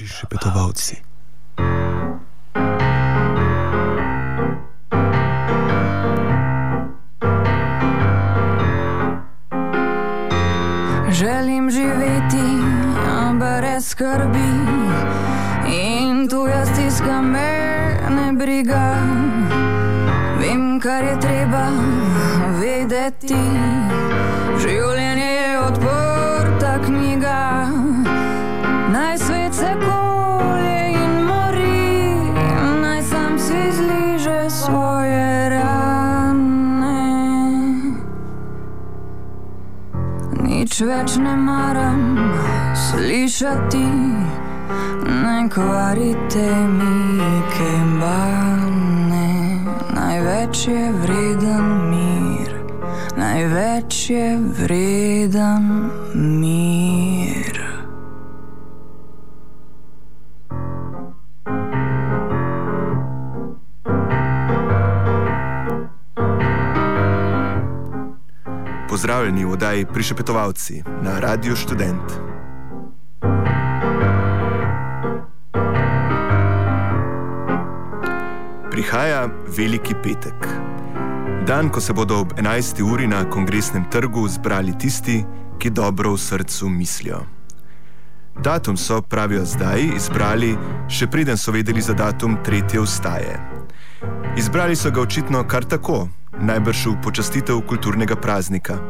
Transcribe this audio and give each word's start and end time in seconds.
Prišepetovalci. 0.00 0.96
Želim 11.10 11.70
živeti 11.70 12.48
brez 13.36 13.88
skrbi 13.88 14.50
in 15.68 16.28
tu 16.28 16.46
jaz 16.46 16.68
stiska 16.72 17.20
me 17.20 17.52
ne 18.10 18.32
briga. 18.32 18.96
Vem, 20.40 20.80
kar 20.80 21.04
je 21.04 21.20
treba 21.20 21.68
vedeti. 22.60 23.44
Življenje 24.62 24.99
Več 40.80 41.16
ne 41.20 41.34
maram 41.36 42.16
slišati, 42.72 43.84
ne 45.24 45.36
kvarite 45.52 46.46
mi 46.72 47.26
kembane. 47.52 49.28
Največ 49.92 50.62
je 50.68 50.84
vreden 51.02 51.68
mir, 51.90 52.54
največ 53.16 54.10
je 54.10 54.28
vreden 54.62 55.90
oddaji 69.70 69.86
Prišepetovalci 69.86 70.82
na 71.02 71.20
Radiu 71.20 71.56
Student. 71.56 72.02
Prihaja 78.70 79.28
Veliki 79.56 79.94
petek. 80.02 80.34
Dan, 81.46 81.70
ko 81.70 81.80
se 81.80 81.92
bodo 81.92 82.18
ob 82.18 82.32
11. 82.34 82.82
uri 82.82 83.06
na 83.06 83.22
kongresnem 83.30 83.86
trgu 83.90 84.28
zbrali 84.28 84.74
tisti, 84.78 85.24
ki 85.58 85.70
dobro 85.70 86.12
v 86.12 86.18
srcu 86.18 86.68
mislijo. 86.68 87.22
Datum 88.42 88.76
so, 88.76 89.02
pravijo 89.02 89.44
zdaj, 89.44 89.86
izbrali, 89.96 90.56
še 90.88 91.06
preden 91.06 91.38
so 91.38 91.54
vedeli 91.54 91.80
za 91.80 91.94
datum 91.94 92.42
tretje 92.42 92.82
vstaje. 92.82 93.38
Izbrali 94.36 94.76
so 94.76 94.90
ga 94.90 95.00
očitno 95.00 95.46
kar 95.46 95.62
tako, 95.64 96.08
najbrž 96.42 96.86
v 96.86 97.00
počastitev 97.02 97.62
kulturnega 97.68 98.16
praznika. 98.16 98.80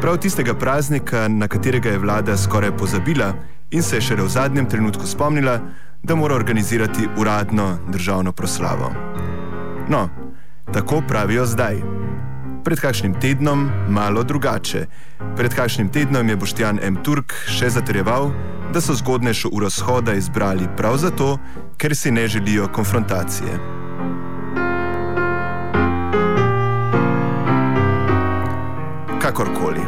Prav 0.00 0.16
tistega 0.16 0.54
praznika, 0.54 1.28
na 1.28 1.48
katerega 1.48 1.90
je 1.90 1.98
vlada 1.98 2.36
skoraj 2.36 2.76
pozabila 2.76 3.32
in 3.70 3.82
se 3.82 3.96
je 3.96 4.00
šele 4.00 4.22
v 4.22 4.28
zadnjem 4.28 4.66
trenutku 4.66 5.06
spomnila, 5.06 5.58
da 6.02 6.14
mora 6.14 6.34
organizirati 6.34 7.08
uradno 7.16 7.78
državno 7.88 8.32
proslavo. 8.32 8.92
No, 9.88 10.08
tako 10.72 11.02
pravijo 11.08 11.46
zdaj. 11.46 11.82
Pred 12.64 12.80
kakšnim 12.80 13.14
tednom 13.20 13.70
malo 13.88 14.22
drugače. 14.22 14.86
Pred 15.36 15.54
kakšnim 15.54 15.88
tednom 15.88 16.28
je 16.28 16.36
Boštjan 16.36 16.78
M. 16.82 17.02
Turk 17.02 17.34
še 17.48 17.70
zatrjeval, 17.70 18.30
da 18.72 18.80
so 18.80 18.94
zgodnejšo 18.94 19.48
uro 19.52 19.70
shoda 19.70 20.14
izbrali 20.14 20.68
prav 20.76 20.96
zato, 20.96 21.38
ker 21.76 21.96
si 21.96 22.10
ne 22.10 22.28
želijo 22.28 22.68
konfrontacije. 22.68 23.77
Kakorkoli. 29.28 29.80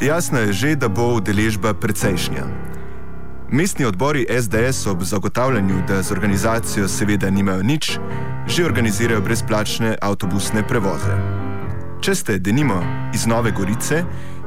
Jasno 0.00 0.38
je 0.38 0.52
že, 0.52 0.70
da 0.76 0.86
bo 0.88 1.18
udeležba 1.18 1.74
precejšnja. 1.74 2.46
Mestni 3.50 3.84
odbori 3.84 4.26
SDS 4.30 4.86
ob 4.86 5.02
zagotavljanju, 5.02 5.82
da 5.88 6.02
z 6.02 6.12
organizacijo 6.12 6.88
seveda 6.88 7.30
nimajo 7.30 7.62
nič, 7.62 7.98
že 8.46 8.64
organizirajo 8.64 9.20
brezplačne 9.20 9.96
avtobusne 10.02 10.62
prevoze. 10.62 11.18
Če 12.00 12.14
ste 12.14 12.38
denimo 12.38 12.78
iz 13.14 13.26
Nove 13.26 13.50
Gorice, 13.50 14.04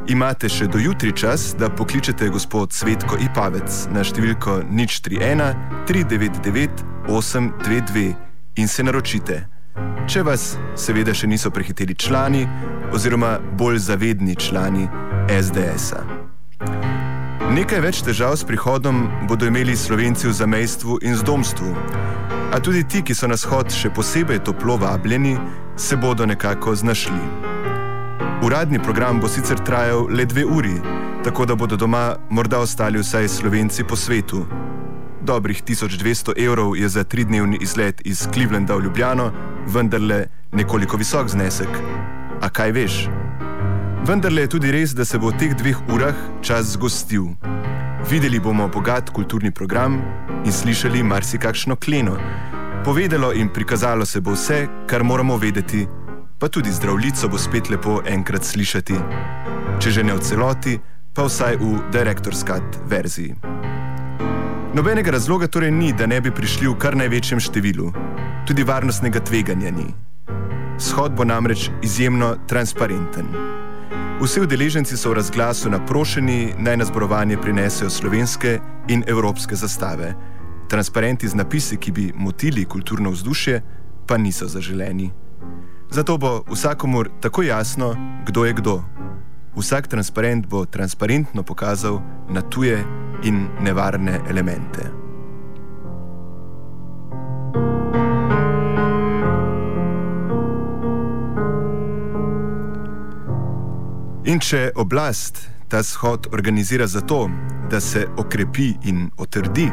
imate 0.08 0.48
še 0.50 0.72
do 0.72 0.80
jutri 0.80 1.12
čas, 1.12 1.52
da 1.60 1.68
pokličete 1.68 2.30
gospod 2.32 2.72
Svetko 2.72 3.20
Ipavec 3.20 3.92
na 3.92 4.08
številko 4.08 4.62
031 4.72 5.44
399 5.92 6.88
822 7.12 8.16
in 8.56 8.68
se 8.68 8.84
naročite. 8.84 9.59
Če 10.10 10.24
vas 10.26 10.56
seveda 10.76 11.14
še 11.14 11.28
niso 11.30 11.52
prehiteli 11.54 11.96
člani 11.96 12.48
oziroma 12.94 13.38
bolj 13.58 13.78
zavedni 13.86 14.36
člani 14.36 14.88
SDS-a. 15.30 16.02
Nekaj 17.50 17.82
več 17.82 18.02
težav 18.06 18.36
s 18.38 18.46
prihodom 18.46 19.08
bodo 19.30 19.48
imeli 19.50 19.76
slovenci 19.78 20.28
v 20.30 20.34
zamejstvu 20.38 21.00
in 21.06 21.18
zdomstvu, 21.18 21.74
a 22.54 22.60
tudi 22.62 22.84
ti, 22.84 23.02
ki 23.06 23.14
so 23.14 23.30
na 23.30 23.38
shod 23.38 23.74
še 23.74 23.90
posebej 23.94 24.42
toplo 24.46 24.78
vabljeni, 24.82 25.38
se 25.78 25.98
bodo 25.98 26.26
nekako 26.26 26.76
znašli. 26.76 27.22
Uradni 28.46 28.80
program 28.80 29.20
bo 29.20 29.30
sicer 29.30 29.60
trajal 29.66 30.08
le 30.10 30.26
dve 30.26 30.46
uri, 30.46 30.78
tako 31.24 31.46
da 31.46 31.56
bodo 31.56 31.78
doma 31.78 32.16
morda 32.30 32.60
ostali 32.60 33.02
vsaj 33.02 33.28
slovenci 33.28 33.84
po 33.84 33.96
svetu. 33.96 34.46
Dobrih 35.22 35.64
1200 35.64 36.34
evrov 36.46 36.78
je 36.78 36.90
za 36.90 37.04
tridnevni 37.04 37.58
izlet 37.62 38.02
iz 38.06 38.28
Clevelanda 38.34 38.76
v 38.76 38.84
Ljubljano, 38.84 39.32
vendarle 39.68 40.28
nekoliko 40.52 40.98
visok 40.98 41.28
znesek. 41.30 41.70
A 42.42 42.50
kaj 42.50 42.72
veš? 42.72 43.08
Vendar 44.08 44.32
je 44.32 44.48
tudi 44.48 44.72
res, 44.72 44.96
da 44.96 45.06
se 45.06 45.20
bo 45.20 45.30
v 45.30 45.38
teh 45.38 45.56
dveh 45.56 45.78
urah 45.92 46.16
čas 46.42 46.72
zgostil. 46.74 47.36
Videli 48.10 48.40
bomo 48.40 48.68
bogat 48.68 49.10
kulturni 49.10 49.52
program 49.52 50.00
in 50.46 50.52
slišali 50.52 51.04
marsikakšno 51.04 51.76
kleno. 51.76 52.16
Povedalo 52.86 53.34
in 53.34 53.50
prikazalo 53.50 54.06
se 54.06 54.22
bo 54.22 54.32
vse, 54.32 54.68
kar 54.88 55.04
moramo 55.04 55.38
vedeti, 55.38 55.88
pa 56.40 56.48
tudi 56.48 56.72
zdravljico 56.72 57.28
bo 57.28 57.38
spet 57.38 57.70
lepo 57.70 58.02
enkrat 58.08 58.44
slišati. 58.44 58.96
Če 59.80 59.92
že 59.92 60.04
ne 60.04 60.16
v 60.16 60.24
celoti, 60.24 60.80
pa 61.14 61.28
vsaj 61.28 61.60
v 61.60 61.92
direktorskat 61.92 62.88
verziji. 62.88 63.36
Nobenega 64.80 65.12
razloga 65.12 65.48
torej 65.48 65.72
ni, 65.72 65.94
da 65.94 66.06
ne 66.08 66.22
bi 66.22 66.32
prišli 66.32 66.70
v 66.72 66.78
kar 66.80 66.96
največjem 66.96 67.40
številu, 67.44 67.90
tudi 68.48 68.64
varnostnega 68.64 69.20
tveganja 69.28 69.74
ni. 69.76 69.90
Shod 70.80 71.18
bo 71.20 71.26
namreč 71.28 71.66
izjemno 71.84 72.30
transparenten. 72.48 73.28
Vsi 74.24 74.46
udeleženci 74.46 74.96
so 74.96 75.12
v 75.12 75.18
razglasu 75.20 75.68
naprošeni, 75.74 76.54
naj 76.64 76.80
na 76.80 76.88
zborovanje 76.88 77.36
prinesejo 77.44 77.92
slovenske 77.92 78.54
in 78.88 79.04
evropske 79.04 79.60
zastave. 79.60 80.14
Transparenti 80.72 81.28
z 81.28 81.36
napisi, 81.36 81.76
ki 81.76 81.92
bi 81.92 82.06
motili 82.16 82.64
kulturno 82.64 83.12
vzdušje, 83.12 83.60
pa 84.08 84.16
niso 84.16 84.48
zaželeni. 84.48 85.12
Zato 85.92 86.16
bo 86.16 86.38
vsakomur 86.48 87.12
tako 87.20 87.44
jasno, 87.44 87.92
kdo 88.24 88.48
je 88.48 88.56
kdo. 88.64 88.80
Vsak 89.60 89.88
transparent 89.88 90.48
bo 90.48 90.66
transparentno 90.66 91.44
pokazal 91.44 92.00
na 92.30 92.42
tuje 92.42 92.86
in 93.24 93.48
nevarne 93.60 94.22
elemente. 94.30 94.88
In 104.24 104.40
če 104.40 104.72
oblast 104.76 105.44
ta 105.68 105.84
shod 105.84 106.32
organizira 106.32 106.88
zato, 106.88 107.28
da 107.70 107.80
se 107.84 108.08
okrepi 108.18 108.74
in 108.88 109.10
otrdi, 109.18 109.68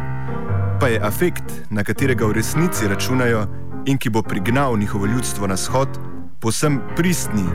pa 0.81 0.91
je 0.91 0.99
afekt, 0.99 1.47
na 1.71 1.85
katerega 1.87 2.27
v 2.27 2.41
resnici 2.41 2.89
računajo 2.91 3.47
in 3.87 3.99
ki 3.99 4.11
bo 4.11 4.23
prignal 4.23 4.79
njihovo 4.79 5.07
ljudstvo 5.07 5.47
na 5.47 5.57
shod, 5.57 5.89
posem 6.41 6.81
pristni 6.97 7.47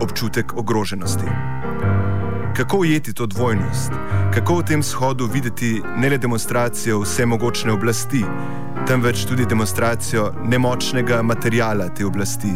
občutek 0.00 0.52
ogroženosti. 0.56 1.47
Kako 2.58 2.76
ujeti 2.76 3.12
to 3.12 3.26
dvojnost? 3.26 3.92
Kako 4.34 4.54
v 4.54 4.62
tem 4.62 4.82
shodu 4.82 5.26
videti 5.26 5.82
ne 5.96 6.08
le 6.10 6.18
demonstracijo 6.18 7.00
vsemogočne 7.00 7.72
oblasti, 7.72 8.24
temveč 8.86 9.24
tudi 9.24 9.46
demonstracijo 9.46 10.32
nemočnega 10.44 11.22
materijala 11.22 11.88
te 11.88 12.06
oblasti, 12.06 12.50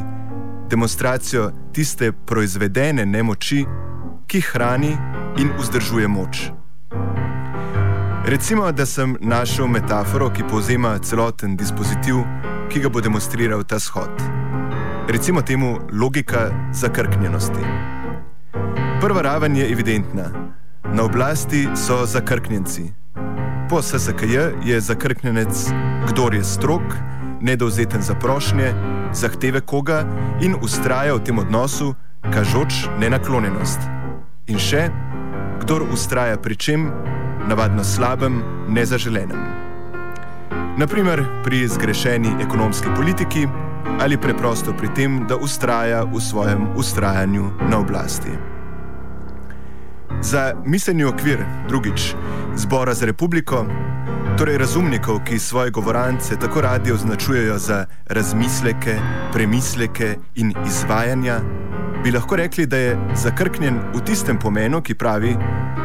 demonstracijo 0.70 1.52
tiste 1.72 2.12
proizvedene 2.12 3.06
nemoči, 3.06 3.64
ki 4.26 4.40
hrani 4.40 4.96
in 5.38 5.54
vzdržuje 5.58 6.08
moč. 6.08 6.50
Recimo, 8.26 8.72
da 8.72 8.86
sem 8.86 9.16
našel 9.20 9.66
metaforo, 9.66 10.30
ki 10.30 10.42
povzema 10.50 10.98
celoten 10.98 11.56
dispozitiv, 11.56 12.24
ki 12.68 12.80
ga 12.80 12.88
bo 12.88 13.00
demonstriral 13.00 13.62
ta 13.64 13.78
shod. 13.78 14.22
Recimo 15.08 15.42
temu 15.42 15.78
logika 15.92 16.50
zakrknjenosti. 16.72 18.01
Prva 19.02 19.22
raven 19.22 19.56
je 19.56 19.72
evidentna. 19.72 20.22
Na 20.94 21.02
oblasti 21.02 21.68
so 21.74 22.06
zakrknjenci. 22.06 22.92
Po 23.70 23.82
SSKJ 23.82 24.38
je 24.64 24.80
zakrknjenec, 24.80 25.70
kdo 26.08 26.28
je 26.32 26.44
strok, 26.44 26.82
nedovzeten 27.40 28.02
za 28.02 28.14
prošnje, 28.14 28.74
zahteve 29.12 29.60
koga 29.60 30.06
in 30.40 30.54
ustraja 30.62 31.14
v 31.14 31.24
tem 31.24 31.38
odnosu, 31.38 31.94
kažoč 32.32 32.86
nenaklonjenost. 32.98 33.80
In 34.46 34.58
še, 34.58 34.86
kdo 35.60 35.82
ustraja 35.92 36.38
pri 36.38 36.56
čem, 36.56 36.86
navadno 37.48 37.84
slabem, 37.84 38.38
nezaželenem. 38.68 39.42
Naprimer 40.78 41.26
pri 41.42 41.66
zgrešeni 41.68 42.38
ekonomski 42.38 42.86
politiki 42.96 43.48
ali 43.98 44.14
preprosto 44.16 44.70
pri 44.78 44.94
tem, 44.94 45.26
da 45.26 45.36
ustraja 45.36 46.04
v 46.06 46.22
svojem 46.22 46.70
ustrajanju 46.78 47.50
na 47.66 47.82
oblasti. 47.82 48.51
Za 50.22 50.54
miselni 50.64 51.04
okvir, 51.04 51.44
drugič, 51.68 52.14
Zbora 52.56 52.94
za 52.94 53.06
republiko, 53.06 53.66
torej 54.38 54.58
razumnikov, 54.58 55.24
ki 55.24 55.38
svoje 55.38 55.70
govorance 55.70 56.36
tako 56.36 56.60
radi 56.60 56.92
označujejo 56.92 57.58
za 57.58 57.86
razmisleke, 58.06 58.98
premisleke 59.32 60.16
in 60.34 60.54
izvajanja, 60.66 61.40
bi 62.04 62.10
lahko 62.10 62.36
rekli, 62.36 62.66
da 62.66 62.76
je 62.76 62.98
zakrknjen 63.14 63.80
v 63.94 64.00
tistem 64.04 64.38
pomenu, 64.38 64.82
ki 64.82 64.94
pravi: 64.94 65.36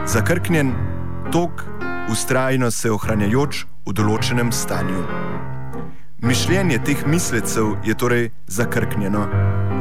zakrknjen 0.06 0.74
tok, 1.32 1.64
ustrajno 2.12 2.72
se 2.72 2.92
ohranjajoč 2.92 3.66
v 3.86 3.94
določenem 3.94 4.52
stanju. 4.52 5.04
Mišljenje 6.22 6.80
teh 6.84 7.08
mislecev 7.08 7.76
je 7.86 7.94
torej 7.94 8.32
zakrknjeno, 8.48 9.28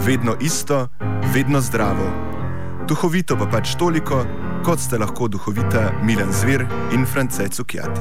vedno 0.06 0.36
isto, 0.40 0.88
vedno 1.34 1.60
zdravo. 1.60 2.08
Duhovito 2.86 3.36
pa 3.36 3.46
pač 3.50 3.74
toliko, 3.74 4.24
kot 4.64 4.80
sta 4.80 4.98
lahko 4.98 5.28
duhovita 5.28 5.92
Milan 6.02 6.32
Zver 6.32 6.66
in 6.92 7.06
France 7.06 7.48
Cukjati. 7.48 8.00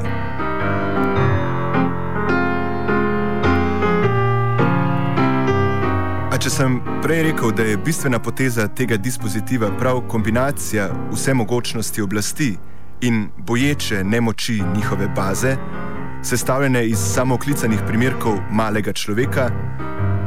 A 6.36 6.38
če 6.38 6.50
sem 6.52 6.82
prej 7.04 7.22
rekel, 7.30 7.52
da 7.56 7.64
je 7.64 7.78
bistvena 7.80 8.20
poteza 8.20 8.68
tega 8.68 8.98
dispozitiva 8.98 9.70
prav 9.80 10.02
kombinacija 10.12 10.90
vse 11.14 11.34
mogočnosti 11.34 12.02
oblasti 12.02 12.58
in 13.02 13.30
boječe 13.38 14.04
nemoči 14.04 14.62
njihove 14.76 15.08
baze, 15.16 15.56
sestavljene 16.24 16.88
iz 16.88 17.00
samooklicanih 17.00 17.80
primerkov 17.88 18.40
malega 18.52 18.94
človeka, 18.94 19.50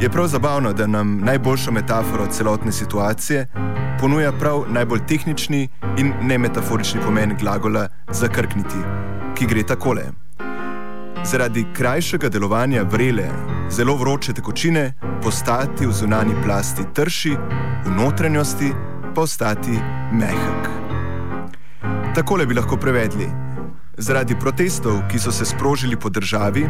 je 0.00 0.10
prav 0.10 0.26
zabavno, 0.26 0.72
da 0.72 0.86
nam 0.86 1.20
najboljšo 1.24 1.72
metaforo 1.72 2.26
celotne 2.26 2.72
situacije 2.72 3.46
ponuja 4.00 4.32
prav 4.32 4.64
najbolj 4.68 5.00
tehnični 5.08 5.68
in 5.98 6.12
nemetaforični 6.22 7.00
pomen 7.00 7.36
glagola 7.40 7.88
zakrkniti, 8.10 8.76
ki 9.34 9.46
gre 9.46 9.62
takole. 9.62 10.02
Zaradi 11.24 11.66
krajšega 11.74 12.28
delovanja 12.28 12.82
vrele, 12.82 13.28
zelo 13.70 13.96
vroče 13.96 14.32
tekočine, 14.32 14.92
postati 15.22 15.86
v 15.86 15.92
zunani 15.92 16.34
plasti 16.44 16.82
trši, 16.94 17.36
v 17.84 17.90
notranjosti 17.96 18.72
pa 19.14 19.20
ostati 19.20 19.78
mehak. 20.12 20.70
Takole 22.14 22.46
bi 22.46 22.54
lahko 22.54 22.76
prevedli. 22.76 23.47
Zaradi 23.98 24.36
protestov, 24.38 25.00
ki 25.10 25.18
so 25.18 25.32
se 25.32 25.44
sprožili 25.44 25.96
po 25.96 26.08
državi, 26.08 26.68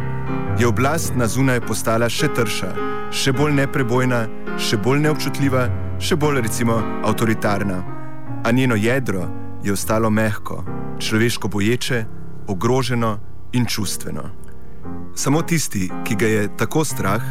je 0.59 0.67
oblast 0.67 1.13
na 1.15 1.27
zunaj 1.27 1.61
postala 1.61 2.07
še 2.09 2.25
trša, 2.33 2.69
še 3.13 3.33
bolj 3.37 3.53
neprebojna, 3.53 4.23
še 4.57 4.79
bolj 4.81 5.03
neobčutljiva, 5.03 5.67
še 6.01 6.17
bolj 6.17 6.41
recimo 6.41 6.79
avtoritarna. 7.05 7.77
A 8.41 8.51
njeno 8.51 8.75
jedro 8.75 9.27
je 9.61 9.73
ostalo 9.73 10.09
mehko, 10.09 10.63
človeško 10.97 11.47
boječe, 11.53 12.05
ogroženo 12.47 13.19
in 13.53 13.69
čustveno. 13.69 14.25
Samo 15.13 15.41
tisti, 15.45 15.85
ki 16.05 16.17
ga 16.17 16.27
je 16.27 16.49
tako 16.57 16.81
strah, 16.81 17.21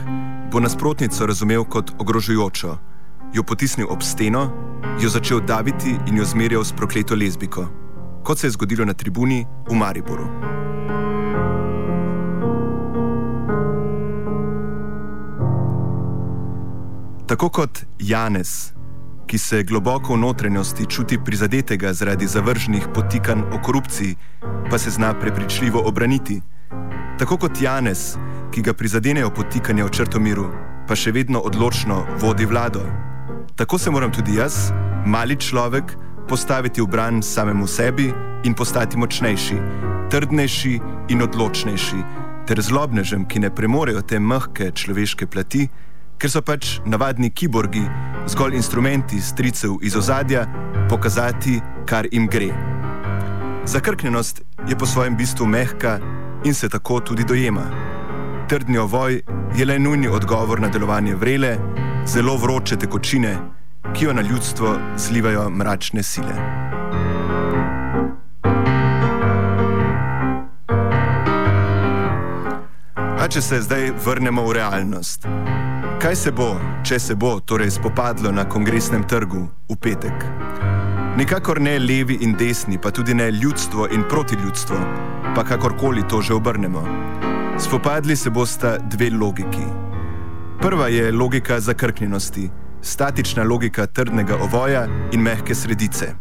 bo 0.52 0.62
nasprotnico 0.62 1.26
razumel 1.26 1.66
kot 1.66 1.90
ogrožujočo, 1.98 2.78
jo 3.34 3.42
potisnil 3.42 3.90
ob 3.90 4.06
steno, 4.06 4.46
jo 5.02 5.10
začel 5.10 5.42
daviti 5.42 5.98
in 6.06 6.22
jo 6.22 6.24
zmerjal 6.24 6.62
s 6.62 6.72
prokleto 6.72 7.18
lezbiko 7.18 7.66
kot 8.24 8.38
se 8.38 8.46
je 8.46 8.50
zgodilo 8.50 8.84
na 8.84 8.94
tribuni 8.94 9.46
v 9.70 9.74
Mariboru. 9.74 10.28
Tako 17.28 17.48
kot 17.48 17.84
Janez, 17.98 18.72
ki 19.26 19.38
se 19.38 19.62
globoko 19.62 20.14
v 20.14 20.18
notranjosti 20.18 20.86
čuti 20.88 21.18
prizadetega 21.24 21.92
zaradi 21.92 22.26
zavržnih 22.26 22.86
potikanj 22.94 23.42
o 23.52 23.60
korupciji, 23.62 24.16
pa 24.70 24.78
se 24.78 24.90
zna 24.90 25.12
prepričljivo 25.20 25.82
obraniti. 25.84 26.40
Tako 27.18 27.36
kot 27.36 27.60
Janez, 27.60 28.16
ki 28.50 28.62
ga 28.62 28.72
prizadenejo 28.72 29.30
potikanja 29.30 29.84
v 29.84 29.90
črtomiru, 29.90 30.48
pa 30.88 30.96
še 30.96 31.12
vedno 31.12 31.44
odločno 31.44 32.06
vodi 32.20 32.48
vlado. 32.48 32.80
Tako 33.56 33.78
se 33.78 33.90
moram 33.90 34.12
tudi 34.12 34.38
jaz, 34.40 34.72
mali 35.06 35.36
človek, 35.36 35.92
postaviti 36.28 36.80
v 36.80 36.86
bran 36.86 37.22
samemu 37.22 37.66
sebi 37.66 38.12
in 38.44 38.54
postati 38.54 38.96
močnejši, 38.96 39.56
trdnejši 40.10 40.80
in 41.08 41.22
odločnejši, 41.22 42.02
ter 42.46 42.60
zlobnežem, 42.60 43.24
ki 43.24 43.40
ne 43.40 43.50
premorejo 43.50 44.02
te 44.02 44.20
mehke 44.20 44.70
človeške 44.70 45.26
plati, 45.26 45.68
ker 46.20 46.30
so 46.30 46.42
pač 46.44 46.78
navadni 46.84 47.30
kiborgi, 47.30 47.84
zgolj 48.28 48.56
instrumenti 48.60 49.20
stricev 49.20 49.80
iz 49.82 49.96
ozadja, 49.96 50.44
pokazati, 50.88 51.60
kar 51.88 52.08
jim 52.12 52.28
gre. 52.28 52.52
Zakrknjenost 53.64 54.42
je 54.68 54.76
po 54.78 54.86
svojem 54.86 55.16
bistvu 55.16 55.46
mehka 55.46 55.98
in 56.44 56.54
se 56.54 56.68
tako 56.68 57.00
tudi 57.00 57.24
dojema. 57.24 57.66
Trdni 58.48 58.78
ovoj 58.78 59.22
je 59.56 59.64
le 59.64 59.78
nujni 59.78 60.08
odgovor 60.08 60.60
na 60.60 60.68
delovanje 60.68 61.14
vrele, 61.14 61.56
zelo 62.06 62.36
vroče 62.36 62.76
tekočine 62.76 63.57
ki 63.94 64.04
jo 64.04 64.12
na 64.12 64.22
ljudstvo 64.22 64.78
zlivajo 64.96 65.50
mračne 65.50 66.02
sile. 66.02 66.34
A 73.18 73.28
če 73.28 73.42
se 73.42 73.60
zdaj 73.60 73.90
vrnemo 74.04 74.44
v 74.46 74.52
realnost. 74.52 75.26
Kaj 75.98 76.16
se 76.16 76.30
bo, 76.32 76.52
če 76.86 76.98
se 76.98 77.14
bo 77.14 77.40
torej 77.40 77.70
spopadlo 77.70 78.30
na 78.32 78.44
kongresnem 78.48 79.02
trgu 79.08 79.48
v 79.68 79.76
petek? 79.76 80.24
Nikakor 81.18 81.60
ne 81.60 81.78
levi 81.78 82.20
in 82.22 82.36
desni, 82.38 82.78
pa 82.78 82.90
tudi 82.94 83.14
ne 83.14 83.30
ljudstvo 83.30 83.88
in 83.90 84.04
protiljudstvo, 84.08 84.78
pa 85.34 85.44
kakorkoli 85.44 86.06
to 86.08 86.22
že 86.22 86.34
obrnemo. 86.34 86.84
Spopadli 87.58 88.16
se 88.16 88.30
bosta 88.30 88.78
dve 88.78 89.10
logiki. 89.10 89.66
Prva 90.62 90.88
je 90.88 91.12
logika 91.12 91.60
zakrknjenosti 91.60 92.50
statična 92.82 93.42
logika 93.42 93.86
trdnega 93.86 94.36
ovoja 94.36 94.86
in 95.12 95.20
mehke 95.20 95.54
sredice. 95.54 96.14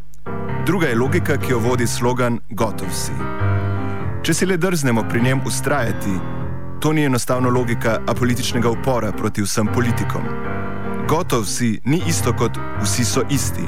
Druga 0.66 0.88
je 0.88 0.96
logika, 0.96 1.38
ki 1.38 1.52
jo 1.52 1.60
vodi 1.60 1.88
slogan 1.88 2.40
Gotov 2.50 2.90
si. 2.92 3.14
Če 4.24 4.34
si 4.34 4.46
le 4.46 4.58
drznemo 4.58 5.06
pri 5.10 5.22
njem 5.22 5.42
ustrajati, 5.46 6.18
to 6.80 6.94
ni 6.94 7.06
enostavno 7.06 7.50
logika 7.50 8.00
apolitičnega 8.08 8.70
upora 8.70 9.12
proti 9.12 9.42
vsem 9.42 9.68
politikom. 9.74 10.24
Gotov 11.10 11.46
si 11.46 11.80
ni 11.86 12.02
isto 12.08 12.34
kot 12.34 12.58
vsi 12.82 13.06
so 13.06 13.24
isti. 13.30 13.64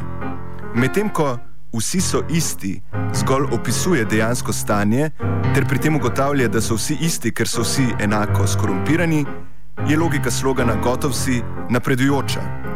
Medtem 0.75 1.10
ko 1.10 1.38
vsi 1.74 2.01
so 2.01 2.24
isti 2.29 2.81
zgolj 3.13 3.48
opisuje 3.51 4.05
dejansko 4.05 4.53
stanje, 4.53 5.12
ter 5.55 5.65
pri 5.65 5.79
tem 5.79 5.96
ugotavlja, 5.96 6.48
da 6.48 6.62
so 6.62 6.75
vsi 6.75 6.98
isti, 7.01 7.31
ker 7.31 7.48
so 7.48 7.63
vsi 7.63 7.88
enako 8.00 8.48
skorumpirani, 8.48 9.25
je 9.88 9.98
logika 9.98 10.31
slogana 10.31 10.75
Gotov 10.84 11.13
si 11.13 11.41
napredujoča. 11.69 12.68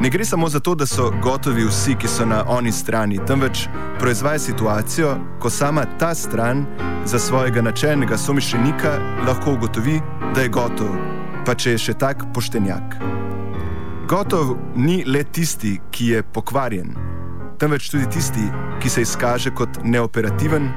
Ne 0.00 0.10
gre 0.10 0.24
samo 0.24 0.48
za 0.48 0.60
to, 0.60 0.74
da 0.74 0.86
so 0.86 1.12
gotovi 1.22 1.64
vsi, 1.64 1.94
ki 1.98 2.08
so 2.08 2.26
na 2.26 2.44
oni 2.48 2.72
strani, 2.72 3.18
temveč 3.26 3.68
proizvaja 3.98 4.38
situacijo, 4.38 5.16
ko 5.40 5.50
sama 5.50 5.84
ta 5.98 6.14
stran 6.14 6.66
za 7.04 7.18
svojega 7.18 7.62
načelnega 7.62 8.18
somišljenika 8.18 8.98
lahko 9.26 9.52
ugotovi, 9.52 10.00
da 10.34 10.40
je 10.40 10.48
gotov, 10.48 10.92
pa 11.46 11.54
če 11.54 11.70
je 11.70 11.78
še 11.78 11.94
tak 11.94 12.26
poštenjak. 12.34 12.98
Gotov 14.08 14.56
ni 14.76 15.00
le 15.06 15.24
tisti, 15.24 15.78
ki 15.90 16.12
je 16.12 16.22
pokvarjen, 16.22 16.92
temveč 17.58 17.88
tudi 17.90 18.06
tisti, 18.12 18.44
ki 18.82 18.92
se 18.92 19.02
izkaže 19.02 19.50
kot 19.50 19.80
neoperativen, 19.82 20.68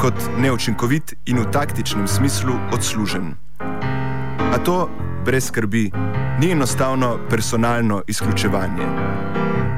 kot 0.00 0.16
neučinkovit 0.40 1.12
in 1.26 1.44
v 1.44 1.50
taktičnem 1.52 2.08
smislu 2.08 2.56
odslužen. 2.72 3.34
A 4.52 4.58
to 4.64 4.88
brez 5.24 5.46
skrbi 5.46 5.90
ni 6.40 6.50
enostavno 6.50 7.18
personalno 7.30 8.02
izključevanje. 8.06 8.86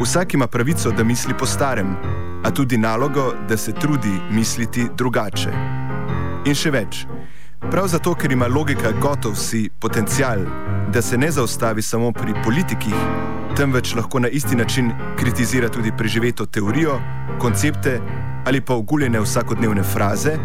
Vsak 0.01 0.35
ima 0.35 0.47
pravico, 0.47 0.91
da 0.91 1.05
misli 1.05 1.35
po 1.39 1.47
starem, 1.47 1.97
a 2.45 2.51
tudi 2.51 2.79
nalogo, 2.79 3.33
da 3.49 3.57
se 3.57 3.73
trudi 3.73 4.21
misliti 4.31 4.89
drugače. 4.97 5.51
In 6.45 6.55
še 6.55 6.71
več. 6.71 7.07
Prav 7.71 7.89
zato, 7.89 8.15
ker 8.15 8.33
ima 8.33 8.47
logika 8.47 8.93
gotov 9.01 9.37
si 9.41 9.71
potencial, 9.81 10.45
da 10.93 11.03
se 11.03 11.19
ne 11.19 11.31
zaustavi 11.31 11.83
samo 11.83 12.13
pri 12.13 12.35
politikih, 12.45 12.95
temveč 13.57 13.95
lahko 13.95 14.21
na 14.21 14.29
isti 14.29 14.57
način 14.57 14.93
kritizira 15.17 15.69
tudi 15.69 15.93
preživeto 15.97 16.47
teorijo, 16.47 17.01
koncepte 17.41 18.01
ali 18.47 18.61
pa 18.61 18.75
oguljene 18.75 19.21
vsakodnevne 19.21 19.83
fraze, 19.83 20.37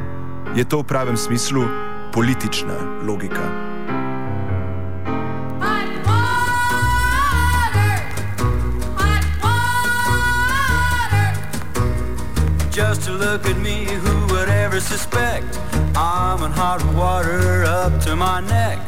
je 0.55 0.63
to 0.63 0.79
v 0.79 0.83
pravem 0.83 1.17
smislu 1.17 1.65
politična 2.13 2.79
logika. 3.07 3.68
Just 12.71 13.01
to 13.03 13.11
look 13.11 13.45
at 13.45 13.57
me, 13.57 13.85
who 13.85 14.33
would 14.33 14.47
ever 14.47 14.79
suspect 14.79 15.57
I'm 15.95 16.43
in 16.43 16.51
hot 16.51 16.83
water 16.93 17.63
up 17.65 17.99
to 18.03 18.15
my 18.15 18.41
neck? 18.41 18.79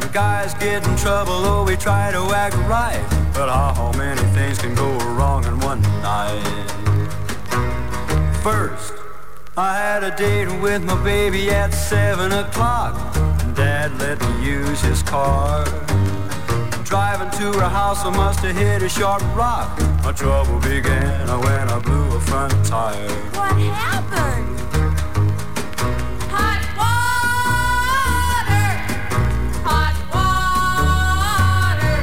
The 0.00 0.08
guys 0.12 0.54
get 0.54 0.86
in 0.86 0.96
trouble, 0.96 1.32
oh, 1.32 1.64
we 1.64 1.76
try 1.76 2.10
to 2.10 2.22
act 2.34 2.56
right. 2.68 3.04
But 3.34 3.48
how 3.50 3.92
many 3.96 4.22
things 4.32 4.58
can 4.58 4.74
go 4.74 4.90
wrong 5.14 5.44
in 5.44 5.60
one 5.60 5.82
night? 6.00 6.42
First, 8.42 8.94
I 9.56 9.76
had 9.76 10.02
a 10.02 10.16
date 10.16 10.48
with 10.60 10.84
my 10.84 11.02
baby 11.04 11.50
at 11.50 11.74
7 11.74 12.32
o'clock. 12.32 13.16
And 13.42 13.54
dad 13.54 13.98
let 13.98 14.20
me 14.20 14.46
use 14.46 14.80
his 14.80 15.02
car. 15.02 15.64
Driving 16.86 17.30
to 17.30 17.58
her 17.58 17.68
house, 17.68 18.04
I 18.04 18.10
must 18.10 18.38
have 18.40 18.54
hit 18.54 18.80
a 18.80 18.88
sharp 18.88 19.20
rock. 19.34 19.76
My 20.04 20.12
trouble 20.12 20.60
began 20.60 21.26
when 21.40 21.68
I 21.68 21.80
blew 21.80 22.16
a 22.16 22.20
front 22.20 22.52
tire. 22.64 23.08
What 23.34 23.58
happened? 23.58 24.60
Hot 26.30 26.62
water! 26.78 28.70
Hot 29.66 29.96
water! 31.74 31.96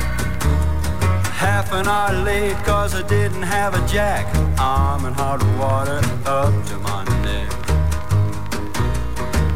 Half 1.32 1.72
an 1.72 1.88
hour 1.88 2.14
late 2.26 2.58
cause 2.66 2.94
I 2.94 3.04
didn't 3.08 3.44
have 3.44 3.76
a 3.76 3.88
jack. 3.88 4.26
I'm 4.60 5.06
in 5.06 5.14
hot 5.14 5.42
water 5.58 6.02
up 6.26 6.54
to 6.66 6.78
my 6.80 7.06
neck. 7.24 7.50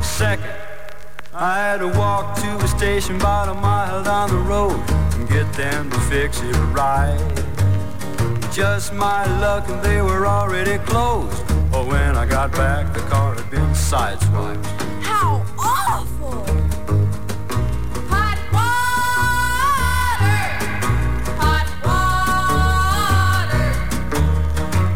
Second, 0.01 0.55
I 1.33 1.57
had 1.59 1.79
to 1.79 1.89
walk 1.89 2.37
to 2.37 2.47
a 2.63 2.67
station 2.69 3.17
about 3.17 3.49
a 3.49 3.53
mile 3.55 4.05
down 4.05 4.29
the 4.29 4.37
road 4.37 5.06
and 5.17 5.27
get 5.29 5.51
them 5.53 5.89
to 5.89 5.99
fix 6.01 6.41
it 6.41 6.55
right 6.73 7.47
just 8.57 8.91
my 8.91 9.23
luck 9.39 9.69
and 9.69 9.83
they 9.83 10.01
were 10.01 10.25
already 10.25 10.79
closed. 10.79 11.45
But 11.71 11.85
when 11.85 12.17
I 12.17 12.25
got 12.25 12.51
back, 12.53 12.91
the 12.91 13.01
car 13.01 13.35
had 13.35 13.47
been 13.51 13.69
sideswiped. 13.73 14.65
How 15.03 15.45
awful! 15.59 16.43
Hot 18.09 18.39
water! 18.55 20.39
Hot 21.37 21.69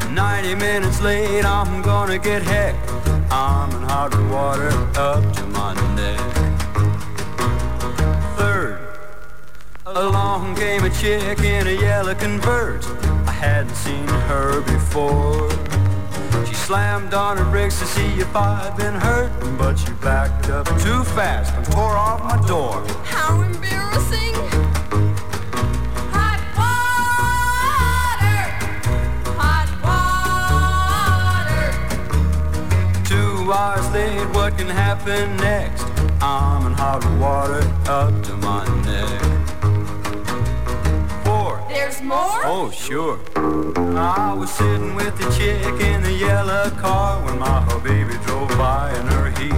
water! 0.01 0.11
90 0.11 0.55
minutes 0.55 0.99
late, 1.01 1.45
I'm 1.45 1.83
gonna 1.83 2.17
get 2.17 2.41
hecked. 2.41 2.89
I'm 3.31 3.69
in 3.75 3.83
hot 3.83 4.19
water 4.31 4.71
up 4.97 5.35
to 5.35 5.45
my 5.45 5.75
neck. 5.95 6.30
Along 9.95 10.55
came 10.55 10.83
a 10.83 10.89
chick 10.89 11.39
in 11.39 11.67
a 11.67 11.71
yellow 11.71 12.15
convert 12.15 12.85
I 13.27 13.31
hadn't 13.31 13.75
seen 13.75 14.07
her 14.07 14.61
before. 14.61 15.49
She 16.45 16.53
slammed 16.53 17.13
on 17.13 17.37
her 17.37 17.45
brakes 17.45 17.79
to 17.79 17.85
see 17.85 18.19
if 18.19 18.35
I'd 18.35 18.75
been 18.77 18.95
hurt, 18.95 19.31
but 19.57 19.77
she 19.77 19.91
backed 19.93 20.49
up 20.49 20.67
too 20.79 21.03
fast 21.15 21.53
and 21.55 21.65
tore 21.65 21.97
off 21.97 22.23
my 22.23 22.37
door. 22.47 22.83
How 23.03 23.41
embarrassing! 23.41 24.35
Hot 26.15 26.41
water! 26.59 28.37
Hot 29.41 29.69
water! 31.43 31.63
Two 33.03 33.51
hours 33.51 33.89
late, 33.91 34.27
what 34.35 34.57
can 34.57 34.67
happen 34.67 35.35
next? 35.37 35.85
I'm 36.21 36.67
in 36.67 36.73
hot 36.73 37.03
water 37.19 37.63
up 37.87 38.23
to 38.23 38.37
my 38.37 38.65
neck. 38.85 39.40
There's 41.81 42.01
more? 42.03 42.45
Oh, 42.45 42.69
sure. 42.69 43.19
I 43.97 44.35
was 44.35 44.51
sitting 44.51 44.93
with 44.93 45.17
the 45.17 45.27
chick 45.31 45.81
in 45.81 46.03
the 46.03 46.13
yellow 46.13 46.69
car 46.77 47.25
when 47.25 47.39
my 47.39 47.65
baby 47.79 48.13
drove 48.27 48.49
by 48.49 48.93
in 48.99 49.07
her 49.07 49.31
heat. 49.31 49.51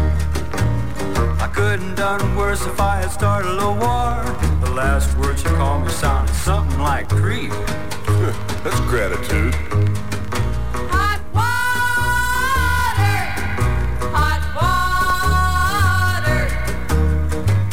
I 1.42 1.48
couldn't 1.54 1.96
done 1.96 2.38
worse 2.38 2.66
if 2.66 2.80
I 2.80 3.02
had 3.02 3.12
started 3.12 3.60
a 3.62 3.72
war. 3.74 4.24
The 4.62 4.72
last 4.72 5.18
words 5.18 5.42
she 5.42 5.50
called 5.50 5.84
me 5.84 5.92
sounded 5.92 6.34
something 6.34 6.80
like 6.80 7.10
creep. 7.10 7.52
That's 8.64 8.80
gratitude. 8.88 9.54
Hot 10.96 11.20
water, 11.36 13.20
hot 14.16 14.44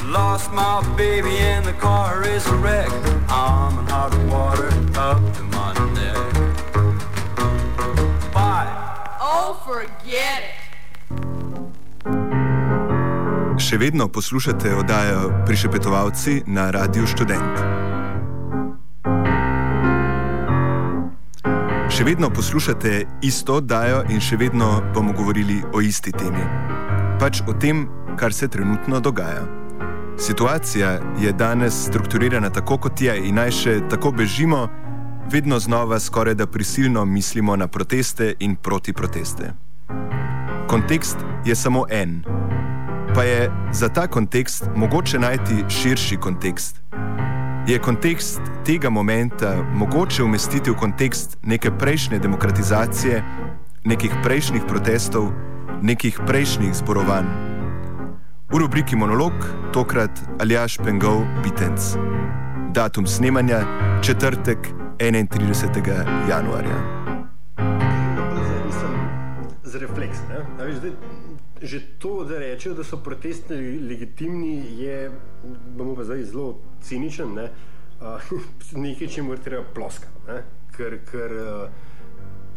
water. 0.02 0.10
Lost 0.10 0.50
my 0.50 0.82
baby 0.96 1.38
and 1.38 1.64
the 1.64 1.74
car 1.74 2.24
is 2.26 2.44
a 2.48 2.56
wreck. 2.56 2.90
I'm 3.32 3.78
in 3.78 3.86
hot 3.86 4.12
water 4.26 4.66
up 4.98 5.22
to 5.34 5.42
my 5.54 5.70
neck. 5.94 6.32
Bye. 8.34 8.66
Oh, 9.22 9.54
forget 9.64 10.42
it. 10.42 10.58
Še 13.60 13.78
vedno 13.78 14.08
poslušate 14.10 14.74
oddajo 14.74 15.30
Prišepetovalci 15.46 16.42
na 16.50 16.70
Radiu 16.74 17.06
Student. 17.06 17.54
Še 21.86 22.02
vedno 22.02 22.32
poslušate 22.34 23.04
isto 23.22 23.60
oddajo 23.62 24.02
in 24.10 24.18
še 24.18 24.42
vedno 24.42 24.80
bomo 24.90 25.14
govorili 25.14 25.62
o 25.70 25.78
isti 25.78 26.10
temi. 26.10 26.42
Pač 27.22 27.44
o 27.46 27.54
tem, 27.54 27.86
kar 28.18 28.34
se 28.34 28.50
trenutno 28.50 28.98
dogaja. 28.98 29.59
Situacija 30.20 31.00
je 31.20 31.32
danes 31.32 31.86
strukturirana 31.86 32.50
tako, 32.50 32.76
kot 32.76 33.00
je, 33.00 33.14
in 33.28 33.34
naj 33.34 33.50
še 33.50 33.78
tako 33.88 34.10
bežimo, 34.12 34.66
vedno 35.32 35.58
znova 35.58 35.96
skoraj 36.00 36.34
da 36.34 36.46
prisilno 36.46 37.04
mislimo 37.04 37.56
na 37.56 37.68
proteste 37.68 38.34
in 38.38 38.56
proti 38.56 38.92
proteste. 38.92 39.52
Kontekst 40.68 41.16
je 41.44 41.56
samo 41.56 41.86
en, 41.90 42.22
pa 43.14 43.22
je 43.22 43.50
za 43.72 43.88
ta 43.88 44.06
kontekst 44.06 44.68
mogoče 44.76 45.18
najti 45.18 45.64
širši 45.68 46.16
kontekst. 46.16 46.76
Je 47.66 47.78
kontekst 47.78 48.40
tega 48.64 48.90
momenta 48.90 49.54
mogoče 49.74 50.22
umestiti 50.22 50.70
v 50.70 50.76
kontekst 50.76 51.38
neke 51.42 51.70
prejšnje 51.70 52.18
demokratizacije, 52.18 53.24
nekih 53.84 54.12
prejšnjih 54.22 54.62
protestov, 54.68 55.32
nekih 55.82 56.20
prejšnjih 56.26 56.74
zborovanj? 56.74 57.59
V 58.50 58.58
rubriki 58.58 58.96
Monolog, 58.96 59.32
tokrat 59.72 60.10
Aljaš 60.42 60.76
Pengov 60.76 61.22
Bitenc. 61.42 61.80
Datum 62.74 63.06
snemanja 63.06 63.62
četrtek 64.02 64.58
31. 64.98 66.28
januarja. 66.30 67.06
Z 69.62 69.74
refleks. 69.74 70.18
Že 71.62 71.80
to, 71.98 72.24
da 72.24 72.38
rečejo, 72.38 72.74
da 72.74 72.84
so 72.84 72.96
protesti 72.96 73.54
legitimni, 73.88 74.82
je 74.82 75.10
zelo 76.22 76.58
ciničen. 76.82 77.34
Ne? 77.34 77.48
Nekaj, 78.82 79.08
če 79.08 79.22
mu 79.22 79.36
treba 79.36 79.62
ploskati. 79.74 80.42
Ker, 80.74 80.98
ker 81.06 81.36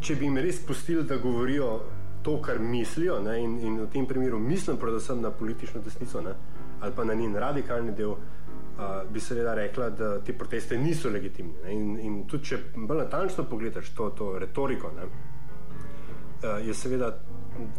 če 0.01 0.15
bi 0.15 0.25
jim 0.25 0.41
res 0.41 0.57
pustili, 0.65 1.05
da 1.05 1.21
govorijo 1.21 1.83
to, 2.23 2.41
kar 2.41 2.59
mislijo, 2.59 3.19
ne, 3.19 3.37
in, 3.43 3.59
in 3.59 3.79
v 3.81 3.89
tem 3.91 4.05
primeru 4.07 4.39
mislim 4.39 4.77
predvsem 4.77 5.21
na 5.21 5.31
politično 5.31 5.81
desnico 5.81 6.21
ne, 6.21 6.33
ali 6.81 6.93
pa 6.95 7.03
na 7.03 7.13
njen 7.13 7.35
radikalni 7.35 7.91
del, 7.95 8.11
uh, 8.11 9.11
bi 9.11 9.19
seveda 9.19 9.53
rekla, 9.55 9.89
da 9.89 10.19
te 10.19 10.33
proteste 10.33 10.77
niso 10.77 11.09
legitimne. 11.09 11.53
Ne, 11.63 11.73
in, 11.73 11.99
in 11.99 12.17
tudi, 12.27 12.51
če 12.51 12.59
bolj 12.75 13.03
natančno 13.03 13.45
pogledaš 13.49 13.91
to, 13.97 14.09
to 14.17 14.33
retoriko, 14.39 14.91
ne, 14.95 15.07
uh, 15.07 16.59
je 16.65 16.73
seveda 16.73 17.13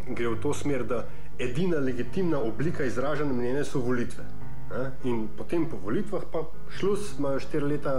gre 0.07 0.27
v 0.27 0.39
to 0.41 0.53
smer, 0.53 0.85
da 0.87 1.03
edina 1.39 1.79
legitimna 1.83 2.39
oblika 2.39 2.85
izražanja 2.85 3.33
mnenja 3.33 3.63
so 3.65 3.79
volitve. 3.79 4.23
Ne, 4.71 4.91
in 5.03 5.27
potem 5.37 5.65
po 5.69 5.77
volitvah 5.83 6.23
pa 6.31 6.45
šlus, 6.77 7.15
imajo 7.19 7.39
štiri 7.39 7.65
leta 7.75 7.95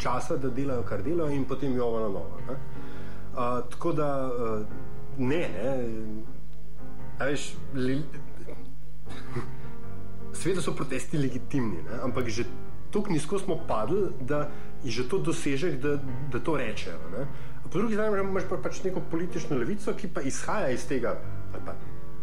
časa, 0.00 0.36
da 0.36 0.48
delajo, 0.48 0.82
kar 0.88 1.02
delajo, 1.02 1.30
in 1.34 1.44
potem 1.44 1.76
jo 1.76 1.90
na 1.98 2.08
novo. 2.08 2.40
Uh, 2.48 3.60
tako 3.70 3.92
da 3.92 4.08
uh, 4.26 4.64
ne, 5.20 5.40
ne. 5.48 5.74
Veš, 7.20 7.52
li... 7.76 8.00
Sveda 10.32 10.62
so 10.64 10.72
protesti 10.76 11.18
legitimni, 11.18 11.82
ne? 11.84 12.00
ampak 12.06 12.28
že 12.32 12.46
tako 12.90 13.12
nizko 13.12 13.38
smo 13.38 13.58
padli, 13.68 14.08
da 14.20 14.48
je 14.84 14.90
že 14.90 15.08
to 15.08 15.18
dosežek, 15.18 15.80
da, 15.82 15.98
da 16.32 16.40
to 16.40 16.56
rečejo. 16.56 16.98
Ne? 17.12 17.26
Po 17.62 17.68
drugi 17.68 17.94
strani 17.94 18.22
imaš 18.24 18.48
pa 18.48 18.56
pač 18.56 18.82
neko 18.84 19.02
politično 19.10 19.56
levico, 19.56 19.92
ki 19.94 20.08
pa 20.08 20.24
izhaja 20.24 20.70
iz 20.72 20.86
tega, 20.88 21.18
pa, 21.52 21.74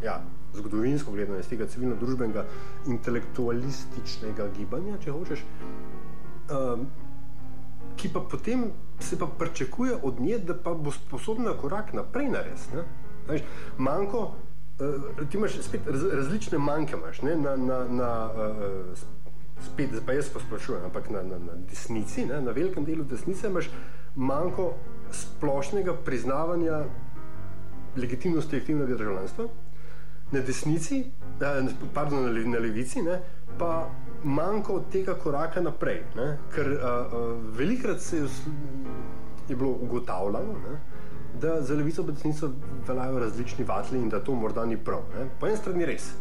ja, 0.04 0.22
zgodovinsko 0.58 1.12
gledano, 1.12 1.40
iz 1.40 1.48
tega 1.48 1.68
civilno-družbenega 1.70 2.46
intelektualističnega 2.88 4.50
gibanja, 4.58 4.98
če 5.04 5.14
hočeš, 5.14 5.44
um, 6.50 6.88
ki 7.98 8.10
pa 8.14 8.20
potem 8.20 8.72
se 9.00 9.20
pa 9.20 9.28
pričakuje 9.28 9.98
od 10.04 10.20
nje, 10.20 10.38
da 10.38 10.54
pa 10.54 10.74
bo 10.74 10.92
sposobna 10.92 11.54
korak 11.58 11.94
naprej 11.94 12.30
narediti. 12.30 12.86
Manjko 13.78 14.34
Uh, 14.78 15.30
ti 15.30 15.38
imaš 15.38 15.56
spet 15.62 15.88
raz, 15.88 16.04
različne 16.14 16.58
manjke, 16.58 16.94
imaš, 16.98 17.22
ne, 17.22 17.36
na, 17.36 17.56
na, 17.56 17.78
na 17.90 18.30
uh, 18.30 18.98
spet, 19.66 19.90
pa 20.06 20.14
jaz 20.14 20.30
posplošujem, 20.30 20.84
ampak 20.86 21.10
na, 21.10 21.24
na, 21.24 21.40
na 21.40 21.56
desnici, 21.70 22.26
ne, 22.26 22.42
na 22.42 22.52
velikem 22.52 22.86
delu 22.86 23.04
desnice 23.04 23.48
imaš 23.48 23.72
manjko 24.16 24.74
splošnega 25.12 25.96
priznavanja 26.06 26.84
legitimnosti 27.98 28.58
aktivnega 28.58 28.96
državljanstva, 28.96 29.48
na 30.32 30.40
desnici, 30.40 31.00
eh, 31.42 31.74
pardon, 31.94 32.24
na, 32.24 32.30
le, 32.30 32.46
na 32.46 32.60
levici, 32.60 33.02
ne, 33.02 33.18
pa 33.58 33.90
manjko 34.28 34.82
tega 34.92 35.16
koraka 35.16 35.62
naprej. 35.64 36.04
Ne, 36.16 36.28
ker 36.56 36.72
uh, 36.76 36.84
uh, 36.84 37.34
velikrat 37.58 38.02
se 38.04 38.18
je, 38.18 38.30
je 39.50 39.56
bilo 39.56 39.72
ugotavljano, 39.88 40.60
ne, 40.68 40.80
da 41.42 41.62
za 41.62 41.76
levico 41.76 42.02
in 42.02 42.14
desnico 42.14 42.52
veljajo 42.88 43.20
različni 43.20 43.66
vatli 43.66 44.00
in 44.00 44.10
da 44.10 44.24
to 44.24 44.36
morda 44.36 44.66
ni 44.66 44.78
prav. 44.78 45.06
Ne. 45.16 45.30
Po 45.40 45.48
eni 45.48 45.58
strani 45.58 45.86
res. 45.86 46.12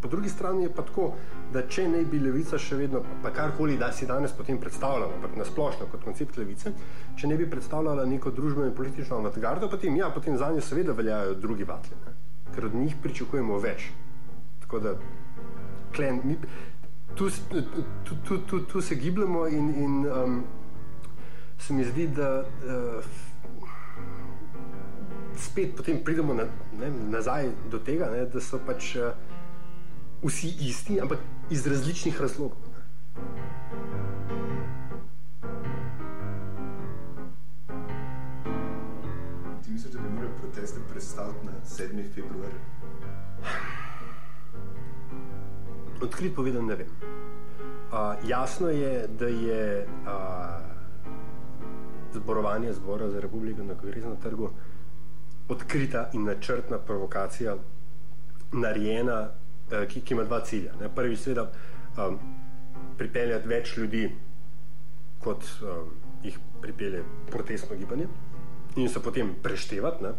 Po 0.00 0.08
drugi 0.08 0.28
strani 0.28 0.62
je 0.62 0.70
pa 0.74 0.82
tako, 0.86 1.12
da 1.52 1.64
če 1.66 1.88
ne 1.88 2.04
bi 2.06 2.20
levica 2.22 2.58
še 2.58 2.76
vedno, 2.78 3.00
pa 3.22 3.32
karkoli 3.34 3.78
da 3.78 3.90
si 3.92 4.06
danes 4.06 4.32
potem 4.32 4.60
predstavljamo, 4.62 5.16
ampak 5.18 5.34
nasplošno 5.40 5.88
kot 5.90 6.04
koncept 6.04 6.38
levice, 6.38 6.72
če 7.18 7.26
ne 7.26 7.38
bi 7.38 7.48
predstavljala 7.50 8.04
neko 8.06 8.30
družbeno 8.30 8.68
in 8.68 8.76
politično 8.78 9.18
avantgardo, 9.18 9.70
potem 9.70 9.96
ja, 9.98 10.10
potem 10.14 10.38
za 10.38 10.52
njo 10.54 10.62
seveda 10.62 10.94
veljajo 10.94 11.34
drugi 11.34 11.66
vatli, 11.66 11.98
ne? 12.06 12.14
ker 12.54 12.68
od 12.70 12.76
njih 12.78 12.94
pričakujemo 13.02 13.58
več. 13.58 13.88
Tako 14.62 14.80
da, 14.86 14.94
klen, 15.96 16.20
mi, 16.24 16.38
tu, 17.18 17.30
tu, 18.04 18.14
tu, 18.24 18.38
tu, 18.38 18.60
tu 18.60 18.80
se 18.80 18.94
gibljemo 18.94 19.46
in, 19.46 19.84
in 19.84 20.06
um, 20.06 20.44
se 21.58 21.74
mi 21.74 21.84
zdi, 21.84 22.06
da 22.06 22.44
uh, 22.44 23.04
spet 25.36 25.76
potem 25.76 26.04
pridemo 26.04 26.34
na, 26.34 26.44
ne, 26.80 26.90
nazaj 27.10 27.50
do 27.70 27.78
tega, 27.78 28.10
ne, 28.10 28.24
da 28.26 28.40
so 28.40 28.60
pač 28.66 28.94
uh, 28.96 29.10
vsi 30.22 30.52
isti, 30.68 31.00
ampak 31.00 31.18
iz 31.50 31.66
različnih 31.66 32.20
razlogov. 32.20 32.58
Ti 39.64 39.70
misliš, 39.70 39.92
da 39.92 39.98
bi 39.98 40.14
morali 40.14 40.32
proteste 40.40 40.80
predstaviti 40.90 41.46
na 41.46 41.52
7. 41.66 42.14
februar? 42.14 42.52
Odkrit 46.02 46.34
povedan, 46.34 46.66
ne 46.66 46.74
vem. 46.74 46.86
Uh, 47.90 48.14
jasno 48.28 48.68
je, 48.68 49.08
da 49.08 49.26
je 49.26 49.86
uh, 49.86 50.10
zborovanje 52.14 52.72
zbora 52.72 53.10
za 53.10 53.20
republiko 53.20 53.62
na 53.62 53.74
kongresnem 53.74 54.16
trgu 54.22 54.50
odkrita 55.48 56.10
in 56.12 56.24
načrtna 56.24 56.78
provokacija, 56.78 57.56
narejena, 58.52 59.20
uh, 59.22 59.88
ki, 59.88 60.00
ki 60.00 60.14
ima 60.14 60.24
dva 60.24 60.40
cilja. 60.40 60.72
Ne. 60.80 60.88
Prvič, 60.94 61.18
seveda, 61.18 61.50
um, 61.96 62.18
pripeljati 62.98 63.48
več 63.48 63.76
ljudi, 63.76 64.06
kot 65.18 65.42
um, 65.62 65.90
jih 66.22 66.38
pripelje 66.62 67.02
protestno 67.30 67.76
gibanje, 67.76 68.06
in 68.76 68.88
se 68.88 69.02
potem 69.02 69.34
preštevati, 69.42 70.04
ne. 70.04 70.14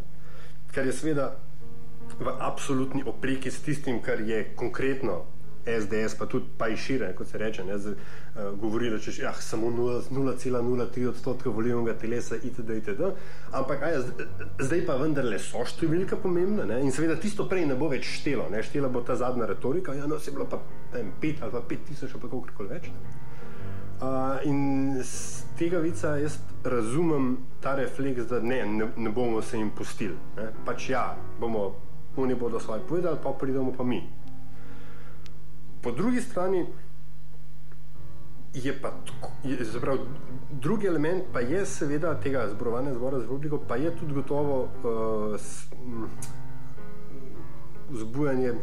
kar 0.74 0.86
je 0.86 0.93
seveda 0.93 1.31
v 2.19 2.31
absolutni 2.39 3.03
opreki 3.05 3.51
s 3.51 3.62
tistim, 3.62 4.01
kar 4.01 4.19
je 4.21 4.43
konkretno 4.55 5.24
SDS, 5.77 6.17
pa 6.19 6.25
tudi 6.29 6.49
pa 6.57 6.69
šire, 6.75 7.11
kot 7.17 7.27
se 7.27 7.38
reče, 7.38 7.65
ne, 7.67 7.77
z, 7.79 7.93
uh, 7.93 8.49
govori, 8.59 8.89
da 8.93 8.99
če 8.99 9.13
ja, 9.21 9.33
samo 9.33 9.71
0,03 9.75 11.07
odstotka 11.09 11.53
volilnega 11.53 11.97
telesa 11.99 12.35
itd. 12.35 12.79
itd. 12.81 13.13
Ampak 13.51 13.85
aj, 13.89 13.99
zdaj 14.59 14.83
pa 14.88 14.97
vendarle 15.01 15.39
so 15.43 15.63
številka 15.65 16.19
pomembna 16.21 16.67
ne, 16.69 16.81
in 16.83 16.93
seveda 16.95 17.19
tisto 17.21 17.47
prej 17.49 17.67
ne 17.69 17.77
bo 17.79 17.89
več 17.91 18.07
štelo, 18.19 18.49
ne, 18.53 18.63
štela 18.65 18.91
bo 18.91 19.03
ta 19.05 19.17
zadnja 19.19 19.49
retorika, 19.49 19.95
ja, 19.97 20.09
no 20.09 20.19
se 20.19 20.31
je 20.31 20.38
bilo 20.38 20.49
pa 20.49 20.61
ne 20.93 21.01
vem, 21.01 21.15
pet 21.21 21.41
ali 21.43 21.51
pa 21.51 21.61
pet 21.61 21.85
tisoč 21.88 22.13
ali 22.13 22.21
pa 22.21 22.31
kakorkoli 22.31 22.71
več. 22.73 22.91
Ne. 22.93 23.17
Uh, 23.99 24.39
in 24.47 24.95
z 25.03 25.43
tega 25.60 25.82
vica 25.84 26.13
jaz 26.15 26.38
razumem 26.63 27.38
ta 27.60 27.75
refleks, 27.75 28.29
da 28.29 28.39
ne, 28.39 28.63
ne, 28.65 28.88
ne 28.95 29.10
bomo 29.12 29.41
se 29.41 29.58
jim 29.58 29.71
pustili. 29.75 30.15
Ne. 30.38 30.53
Pač 30.65 30.89
ja, 30.89 31.17
bomo, 31.39 31.73
oni 32.15 32.36
bodo 32.36 32.60
svoje 32.60 32.82
povedali, 32.88 33.19
pa 33.23 33.34
pridemo 33.36 33.73
pa 33.75 33.84
mi. 33.84 33.99
Po 35.81 35.91
drugi 35.91 36.21
strani 36.21 36.65
je 38.53 38.81
pa 38.81 38.91
tako, 39.05 39.31
zaprav, 39.71 39.97
drugi 40.51 40.87
element 40.87 41.23
pa 41.33 41.39
je 41.39 41.65
seveda 41.65 42.19
tega 42.19 42.47
zborovanja 42.49 42.93
zbora 42.93 43.19
z 43.19 43.21
Republiko, 43.21 43.59
pa 43.67 43.75
je 43.75 43.95
tudi 43.95 44.13
gotovo 44.13 44.61
uh, 44.63 45.39
s, 45.39 45.67
m, 45.71 46.09
vzbujanje, 47.89 48.53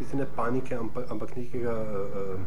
mislim, 0.00 0.20
ne 0.20 0.26
panike, 0.36 0.74
ampak, 0.74 1.10
ampak 1.10 1.36
nekega 1.36 1.82
uh, 1.82 2.40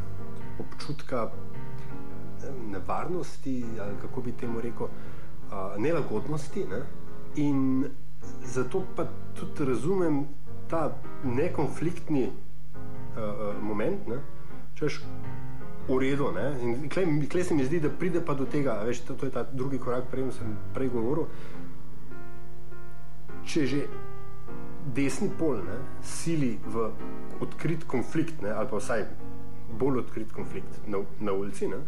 občutka 0.60 1.32
eh, 1.32 2.52
nevarnosti, 2.72 3.66
ali 3.82 3.96
kako 4.02 4.22
bi 4.22 4.32
temu 4.32 4.62
rekel, 4.62 4.88
uh, 4.88 5.78
nelagodnosti. 5.78 6.66
Ne? 6.70 6.82
In 7.36 7.86
zato 8.46 8.84
pa 8.96 9.06
tudi 9.34 9.66
razumem 9.66 10.26
ta 10.70 10.96
nekonfliktni 11.24 12.30
uh, 13.16 13.54
moment, 13.62 14.08
ne? 14.08 14.20
češ 14.76 15.02
v 15.88 15.98
redu. 16.00 16.32
Ne? 16.32 16.46
In 16.62 16.90
klej, 16.90 17.28
klej 17.30 17.44
se 17.44 17.56
mi 17.56 17.66
zdi, 17.66 17.80
da 17.80 17.90
pride 17.90 18.22
pa 18.26 18.34
do 18.34 18.46
tega, 18.46 18.80
veš, 18.84 19.04
to, 19.08 19.16
to 19.16 19.26
je 19.26 19.32
ta 19.32 19.44
drugi 19.44 19.80
korak, 19.80 20.08
prej 20.12 20.32
sem 20.32 20.58
prej 20.74 20.90
govoril. 20.94 21.28
Če 23.44 23.66
že 23.68 23.82
desni 24.96 25.30
pol 25.40 25.60
ne, 25.64 25.80
sili 26.04 26.58
v 26.66 26.92
odkrit 27.44 27.84
konflikt, 27.88 28.42
ne, 28.44 28.52
ali 28.52 28.68
pa 28.68 28.80
vsaj 28.80 29.06
bolj 29.80 30.04
odkrit 30.04 30.32
konflikt 30.32 30.88
na, 30.88 31.04
na 31.20 31.34
ulici, 31.34 31.68
ne, 31.68 31.80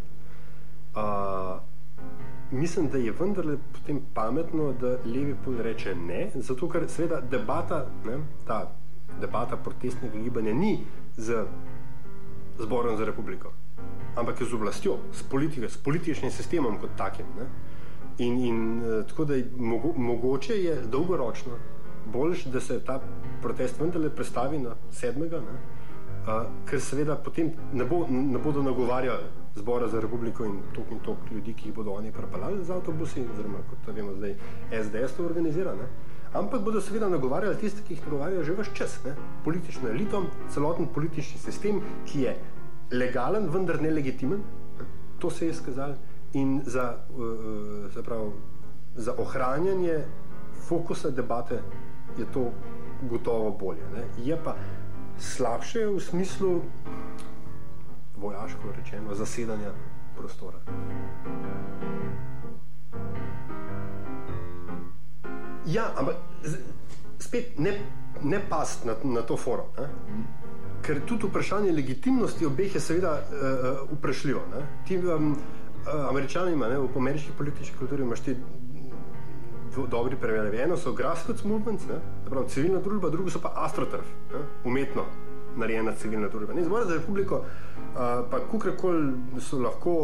uh, 0.96 1.60
mislim, 2.50 2.88
da 2.88 2.98
je 2.98 3.12
vendarle 3.12 3.58
potem 3.72 4.00
pametno, 4.14 4.72
da 4.72 4.96
levi 5.04 5.36
pol 5.44 5.60
reče 5.64 5.94
ne, 5.94 6.30
zato 6.34 6.68
ker 6.68 6.88
seveda 6.88 7.20
debata, 7.20 7.84
ne, 8.04 8.20
ta 8.48 8.64
debata 9.20 9.56
protestnega 9.56 10.18
gibanja 10.18 10.52
ni 10.54 10.78
z 11.16 11.44
zborom 12.58 12.96
za 12.96 13.04
republiko, 13.04 13.52
ampak 14.16 14.40
je 14.40 14.46
z 14.46 14.54
oblastjo, 14.54 14.98
s, 15.12 15.22
politiko, 15.22 15.68
s 15.68 15.76
političnim 15.76 16.30
sistemom 16.30 16.78
kot 16.80 16.90
takim. 16.96 17.26
Ne. 17.38 17.46
In, 18.18 18.38
in 18.44 18.60
uh, 18.80 19.06
tako 19.06 19.24
da 19.24 19.34
je 19.34 19.48
mogo, 19.56 19.92
mogoče 19.96 20.54
je 20.54 20.76
dolgoročno 20.92 21.58
boljš, 22.12 22.44
da 22.44 22.60
se 22.60 22.80
ta 22.84 23.00
protest 23.42 23.80
vendarle 23.80 24.10
prestavi 24.10 24.58
na 24.58 24.76
sedmega, 24.90 25.40
ne, 25.40 25.56
uh, 26.26 26.46
ker 26.68 26.80
seveda 26.80 27.16
potem 27.16 27.52
ne, 27.72 27.84
bo, 27.84 28.06
ne 28.08 28.38
bodo 28.38 28.62
nagovarjali 28.62 29.24
zbora 29.56 29.88
za 29.88 30.00
republiko 30.00 30.44
in 30.44 30.60
tok 30.74 30.90
in 30.90 30.98
tok 31.04 31.30
ljudi, 31.30 31.54
ki 31.54 31.68
jih 31.68 31.74
bodo 31.74 31.92
oni 31.92 32.12
prepeljali 32.12 32.64
z 32.64 32.70
avtobusi, 32.70 33.24
oziroma 33.32 33.58
kot 33.70 33.94
vemo 33.96 34.14
zdaj 34.14 34.34
SDS 34.82 35.16
to 35.16 35.24
organizira. 35.24 35.74
Ne. 35.74 35.88
Ampak 36.36 36.60
bodo 36.60 36.80
seveda 36.80 37.08
nagovarjali 37.08 37.56
tiste, 37.56 37.80
ki 37.86 37.94
jih 37.94 38.02
nagovarjajo 38.04 38.44
že 38.44 38.54
vse 38.58 38.74
čas, 38.76 38.98
ne? 39.04 39.14
politično 39.44 39.88
elito, 39.88 40.22
celoten 40.52 40.88
politični 40.92 41.40
sistem, 41.40 41.80
ki 42.04 42.26
je 42.26 42.36
legalen, 42.92 43.48
vendar. 43.50 43.80
Ne? 43.80 44.38
To 45.18 45.30
se 45.30 45.46
je 45.46 45.50
izkazalo. 45.50 45.94
In 46.32 46.60
za, 46.66 46.98
uh, 47.16 48.04
prav, 48.04 48.32
za 48.94 49.14
ohranjanje 49.18 50.04
fokusa 50.68 51.10
debate 51.10 51.62
je 52.18 52.26
to 52.34 52.50
gotovo 53.08 53.50
bolje. 53.50 53.88
Ne? 53.94 54.04
Je 54.24 54.36
pa 54.44 54.56
slabše 55.18 55.86
v 55.86 56.00
smislu, 56.00 56.60
vojaško 58.16 58.76
rečeno, 58.76 59.14
zasedanja 59.14 59.72
prostora. 60.16 60.58
Ja, 65.66 65.90
ampak 65.96 66.16
spet 67.18 67.58
ne, 67.58 67.72
ne 68.22 68.40
past 68.48 68.84
na, 68.84 68.94
na 69.04 69.22
to 69.26 69.36
forum. 69.36 69.72
Ker 70.86 71.00
tudi 71.06 71.26
vprašanje 71.26 71.72
legitimnosti 71.72 72.46
obeh 72.46 72.74
je 72.74 72.80
seveda 72.80 73.16
uh, 73.18 73.96
vprašljivo. 73.96 74.42
Ne? 74.52 74.66
Ti 74.86 74.98
um, 74.98 75.32
uh, 75.32 76.08
američani, 76.10 76.52
ima, 76.52 76.68
ne, 76.68 76.78
v 76.78 76.90
ameriški 76.96 77.34
politični 77.38 77.78
kulturi 77.78 78.02
imaš 78.02 78.20
ti 78.20 78.36
dobri 79.90 80.16
primeri. 80.16 80.60
Eno 80.62 80.76
so 80.76 80.92
grassroots 80.92 81.44
movements, 81.44 81.84
ne? 81.88 81.98
Pravi 82.30 82.48
civilna 82.48 82.80
družba, 82.80 83.10
drugo 83.10 83.30
so 83.30 83.40
pa 83.42 83.52
astroturf, 83.66 84.06
ne? 84.32 84.44
umetno 84.64 85.04
narejena 85.56 85.92
civilna 85.92 86.28
družba. 86.28 86.54
Ne, 86.54 86.64
Zbor 86.64 86.86
za 86.86 86.94
republiko, 86.94 87.42
uh, 87.96 88.30
pa 88.30 88.40
kukorkoli 88.50 89.40
so 89.40 89.58
lahko 89.58 89.94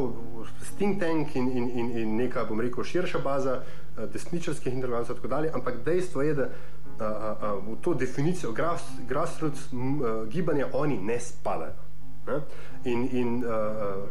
think 0.79 1.01
tank 1.01 1.37
in, 1.37 1.51
in, 1.51 1.71
in, 1.71 1.91
in 1.99 2.17
neka, 2.17 2.45
bom 2.49 2.61
rekel, 2.61 2.85
širša 2.85 3.19
baza 3.19 3.61
uh, 3.63 4.05
desničarskih 4.13 4.73
intervencij 4.73 5.13
in 5.13 5.21
tako 5.21 5.29
dalje, 5.29 5.51
ampak 5.55 5.85
dejstvo 5.85 6.23
je, 6.23 6.35
da 6.35 6.49
uh, 6.49 6.53
uh, 7.01 7.59
uh, 7.59 7.75
v 7.75 7.79
to 7.85 7.95
definicijo 7.95 8.53
grass, 8.53 8.85
grassroots 9.09 9.73
m, 9.73 10.01
uh, 10.01 10.29
gibanja 10.29 10.69
oni 10.73 10.99
ne 10.99 11.21
spadajo. 11.21 11.91
Ne? 12.27 12.41
In, 12.85 13.09
in 13.13 13.45
uh, 13.45 14.09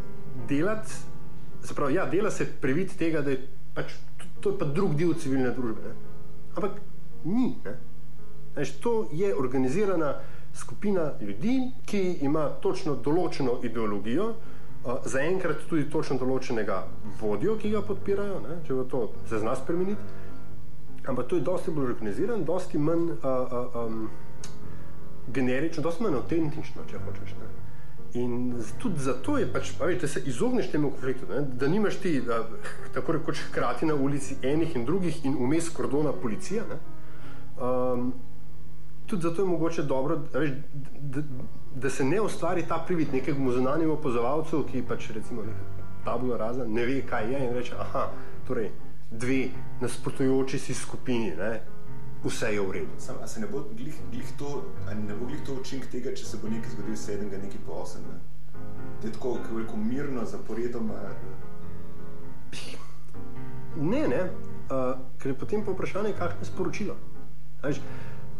delati, 0.48 0.91
se 1.63 1.76
pravi, 1.76 1.94
ja, 1.94 2.06
dela 2.06 2.32
se 2.32 2.46
privit 2.62 2.98
tega, 2.98 3.22
da 3.22 3.32
je 3.32 3.48
pač 3.74 3.94
to, 4.17 4.28
to 4.39 4.50
je 4.50 4.60
pa 4.60 4.65
drug 4.65 4.96
del 4.96 5.13
civilne 5.15 5.54
družbe. 5.56 5.82
Ne? 5.88 5.96
Ampak 6.56 6.82
ni. 7.24 7.56
Ne? 7.65 7.78
Veš, 8.56 8.76
to 8.84 9.08
je 9.15 9.32
organizirana 9.36 10.15
skupina 10.54 11.12
ljudi, 11.22 11.72
ki 11.86 12.02
ima 12.22 12.50
točno 12.62 12.96
določeno 12.96 13.60
ideologijo, 13.64 14.34
zaenkrat 15.06 15.68
tudi 15.70 15.86
točno 15.90 16.18
določenega 16.18 16.82
vodjo, 17.22 17.56
ki 17.62 17.72
ga 17.76 17.84
podpirajo, 17.86 18.40
ne, 18.48 18.58
če 18.66 18.74
bo 18.74 18.86
to 18.90 19.02
se 19.30 19.40
zna 19.40 19.56
spremeniti. 19.56 20.20
Ampak 21.10 21.28
to 21.30 21.38
je 21.38 21.46
dosti 21.46 21.74
bolj 21.74 21.94
organiziran, 21.96 22.44
dosti 22.46 22.78
manj 22.78 23.10
uh, 23.14 23.26
uh, 23.26 23.78
um, 23.86 24.10
generično, 25.34 25.84
dosti 25.86 26.06
manj 26.06 26.20
avtentično, 26.20 26.86
če 26.90 27.02
hočeš. 27.06 27.34
Ne. 27.40 27.50
In 28.22 28.58
tudi 28.82 29.02
zato 29.02 29.38
je 29.40 29.48
pač, 29.50 29.72
a 29.80 29.88
veš, 29.88 30.02
da 30.02 30.10
se 30.12 30.22
izogneš 30.30 30.70
temu 30.74 30.92
konfliktu, 30.92 31.30
ne? 31.30 31.46
da 31.58 31.70
nimaš 31.72 32.02
ti 32.04 32.18
a, 32.28 32.42
tako 32.94 33.16
rekoč 33.18 33.40
hkrati 33.48 33.88
na 33.88 33.96
ulici 33.96 34.36
enih 34.44 34.76
in 34.76 34.86
drugih 34.86 35.24
in 35.26 35.38
vmes 35.40 35.70
kordona 35.74 36.12
policija. 36.12 36.66
ne. 36.70 36.82
Um, 37.62 38.12
tudi 39.06 39.22
zato 39.22 39.42
je 39.42 39.48
mogoče 39.48 39.84
dobro, 39.84 40.22
a 40.34 40.40
veš, 40.40 40.52
da, 41.00 41.22
da 41.76 41.90
se 41.90 42.04
ne 42.04 42.22
ustvari 42.22 42.66
ta 42.68 42.84
privid 42.88 43.14
nekemu 43.14 43.52
zunanjemu 43.52 43.94
opozovalcu, 43.94 44.66
ki 44.72 44.84
pač 44.88 45.10
recimo 45.16 45.44
tabula 46.06 46.38
raza 46.38 46.66
ne 46.68 46.86
ve, 46.86 47.02
kaj 47.02 47.32
je 47.34 47.46
in 47.46 47.54
reče, 47.54 47.76
aha, 47.80 48.08
torej 48.48 48.72
dve 49.12 49.50
nasprotujoči 49.82 50.60
si 50.60 50.74
skupini, 50.74 51.36
ne? 51.36 51.62
vse 52.24 52.54
je 52.54 52.62
v 52.62 52.72
redu. 52.72 52.94
Sam, 52.98 53.16
se 53.26 53.40
ne 53.40 53.48
bo 53.48 53.64
glih, 53.78 53.96
glih 54.12 54.32
to, 54.38 54.64
ne 55.08 55.16
bo 55.16 55.26
glih 55.26 55.42
to 55.46 55.56
učinek 55.58 55.90
tega, 55.92 56.14
če 56.16 56.26
se 56.26 56.38
bo 56.38 56.50
nekaj 56.50 56.76
zgodilo 56.76 56.98
sedmega, 56.98 57.40
nekaj 57.42 57.64
po 57.66 57.82
osem? 57.82 58.06
Ne? 58.06 58.20
Da 59.02 59.08
je 59.08 59.14
tako, 59.14 59.34
kako 59.42 59.60
rekel, 59.60 59.82
mirno, 59.82 60.26
zaporedoma. 60.26 61.00
Ne, 63.82 64.04
ne, 64.08 64.22
uh, 64.70 64.94
ker 65.18 65.32
je 65.32 65.38
potem 65.40 65.66
pa 65.66 65.74
vprašanje, 65.74 66.14
kakšno 66.20 66.46
je 66.46 66.52
sporočilo. 66.52 66.96
A 67.62 67.72
Veš, 67.72 67.82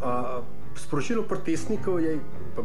uh, 0.02 0.44
sporočilo 0.76 1.24
protestnikov 1.24 2.00
je, 2.00 2.20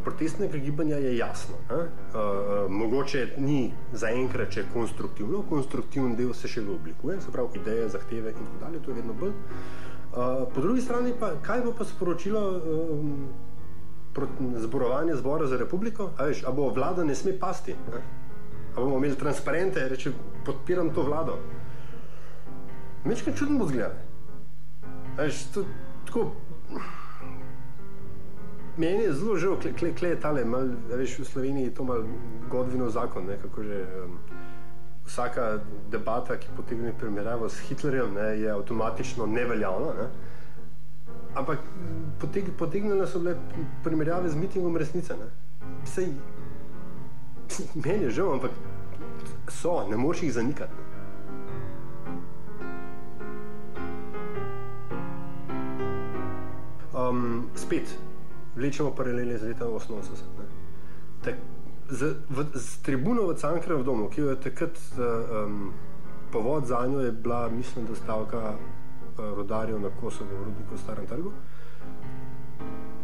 protestnega 0.04 0.58
gibanja 0.58 0.96
je 0.96 1.16
jasno. 1.16 1.54
Uh, 1.70 1.76
uh, 1.76 2.70
mogoče 2.70 3.28
ni 3.38 3.72
zaenkrat, 3.92 4.56
je 4.56 4.66
konstruktivno, 4.72 5.42
konstruktivni 5.48 6.16
del 6.16 6.34
se 6.34 6.48
še 6.48 6.64
oblikuje, 6.68 7.20
se 7.20 7.32
pravi 7.32 7.60
ideje, 7.60 7.88
zahteve 7.88 8.32
in 8.32 8.38
tako 8.44 8.62
dalje, 8.64 8.82
to 8.82 8.90
je 8.90 8.96
vedno 9.00 9.14
bolj. 9.14 9.34
Uh, 10.16 10.46
po 10.54 10.60
drugi 10.60 10.80
strani 10.80 11.12
pa, 11.20 11.34
kaj 11.42 11.60
bo 11.64 11.74
pa 11.76 11.84
sporočilo 11.84 12.42
um, 12.56 13.28
zborovanje 14.56 15.16
zbora 15.16 15.46
za 15.46 15.56
republiko? 15.56 16.10
A, 16.16 16.30
veš, 16.30 16.44
a 16.46 16.52
bo 16.52 16.70
vlada 16.72 17.04
ne 17.04 17.14
sme 17.14 17.36
pasti? 17.38 17.74
Ne? 17.92 18.00
A 18.76 18.80
bomo 18.80 18.96
imeli 18.96 19.16
transparente, 19.16 19.88
reče, 19.88 20.12
podpiram 20.44 20.90
to 20.94 21.02
vlado. 21.02 21.38
Mečkaj 23.04 23.34
čudno 23.34 23.58
bo 23.58 23.68
zgledal. 23.68 23.92
Veš, 25.16 25.44
to, 25.54 25.64
tako, 26.06 26.32
meni 28.78 29.02
je 29.02 29.12
zelo 29.12 29.36
žal, 29.36 29.56
kle, 29.60 29.72
kle, 29.72 29.94
kle 29.94 30.08
je 30.08 30.20
tale, 30.20 30.44
mal, 30.44 30.68
veš, 30.90 31.18
v 31.18 31.24
Sloveniji 31.24 31.64
je 31.70 31.74
to 31.74 31.84
mal 31.84 32.04
Godvinov 32.50 32.90
zakon, 32.90 33.26
ne, 33.26 33.38
kako 33.42 33.62
že 33.62 33.80
um, 34.04 34.18
vsaka 35.06 35.58
debata, 35.90 36.36
ki 36.36 36.48
potegne 36.56 36.92
primerjavo 36.98 37.48
s 37.48 37.58
Hitlerjem, 37.68 38.14
ne, 38.14 38.28
je 38.40 38.50
avtomatično 38.52 39.26
neveljavna. 39.26 39.92
Ne. 40.00 40.08
Ampak 41.36 41.58
poteg, 42.20 42.50
potegnjene 42.58 43.06
so 43.06 43.20
bile 43.20 43.36
primerjave 43.84 44.28
z 44.28 44.36
mitingom 44.36 44.76
resnice. 44.76 45.16
Ne. 45.16 45.30
Sej, 45.84 46.12
meni 47.84 48.08
je 48.08 48.10
žal, 48.20 48.34
ampak 48.36 48.50
so, 49.48 49.86
ne 49.88 49.96
moreš 49.96 50.22
jih 50.22 50.32
zanikati. 50.32 50.72
Ne. 50.72 50.84
Um, 56.96 57.50
spet 57.54 58.05
vlečemo 58.56 58.90
paralele 58.90 59.38
z 59.38 59.42
leta 59.42 59.64
88. 59.64 60.24
ne. 60.38 60.46
Tak, 61.24 61.34
z, 61.88 62.16
v, 62.30 62.46
z 62.54 62.78
tribuno 62.82 63.26
v 63.26 63.34
Cankarjevem 63.34 63.84
domu, 63.84 64.08
ki 64.08 64.20
jo 64.20 64.30
je 64.30 64.36
takrat 64.36 64.78
um, 64.96 65.72
povod 66.32 66.66
za 66.66 66.86
njo 66.86 67.00
je 67.00 67.12
bila, 67.12 67.48
mislim, 67.48 67.86
da 67.86 67.94
stavka 67.94 68.56
uh, 68.56 69.36
rodarjev 69.36 69.80
na 69.80 69.90
Kosovo, 70.00 70.30
v 70.30 70.44
Rudniku 70.44 70.74
v 70.74 70.78
Starem 70.78 71.06
trgu, 71.06 71.32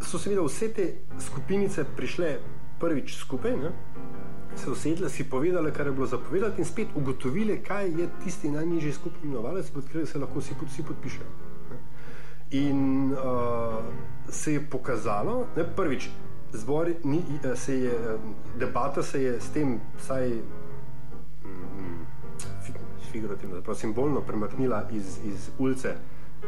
so 0.03 0.19
seveda 0.19 0.43
vse 0.43 0.73
te 0.75 0.87
skupinice 1.21 1.85
prišle 1.97 2.39
prvič 2.81 3.17
skupaj, 3.17 3.57
ne? 3.57 3.71
se 4.57 4.71
usedle, 4.71 5.09
si 5.11 5.25
povedale, 5.25 5.73
kar 5.73 5.87
je 5.87 5.93
bilo 5.93 6.07
zapovedati 6.07 6.61
in 6.61 6.67
spet 6.67 6.89
ugotovile, 6.95 7.63
kaj 7.65 7.89
je 8.01 8.09
tisti 8.25 8.51
najnižji 8.51 8.93
skupni 8.93 9.31
imenovalec, 9.31 9.71
pod 9.71 9.87
katerim 9.87 10.07
se 10.07 10.19
lahko 10.19 10.39
vsi, 10.39 10.55
pod, 10.61 10.69
vsi 10.69 10.83
podpišejo. 10.83 11.52
In 12.53 13.13
uh, 13.13 13.81
se 14.29 14.53
je 14.53 14.61
pokazalo, 14.61 15.47
ne, 15.57 15.65
prvič, 15.77 16.11
zbor 16.53 16.91
ni, 17.05 17.23
eh, 17.45 17.57
se 17.57 17.79
je, 17.79 17.93
eh, 17.93 18.19
debata 18.59 19.03
se 19.03 19.23
je 19.23 19.41
s 19.41 19.49
tem 19.53 19.81
vsaj 19.99 20.29
mm, 21.45 22.07
fi- 22.63 23.11
figurativno, 23.13 23.57
zapravo 23.57 23.79
simbolno 23.79 24.21
premaknila 24.21 24.89
iz, 24.91 25.19
iz 25.25 25.51
ulice 25.59 25.95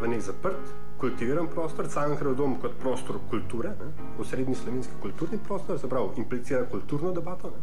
v 0.00 0.08
nek 0.08 0.20
zaprt, 0.20 0.72
kultiviran 0.98 1.46
prostor, 1.48 1.88
Cankarjev 1.88 2.34
dom 2.34 2.56
kot 2.60 2.72
prostor 2.80 3.18
kulture, 3.30 3.68
ne, 3.68 3.92
osrednji 4.18 4.54
slovenski 4.54 4.92
kulturni 5.02 5.38
prostor, 5.38 5.78
se 5.78 5.88
pravi, 5.88 6.08
implicira 6.16 6.64
kulturno 6.70 7.12
debato. 7.12 7.50
Ne. 7.50 7.62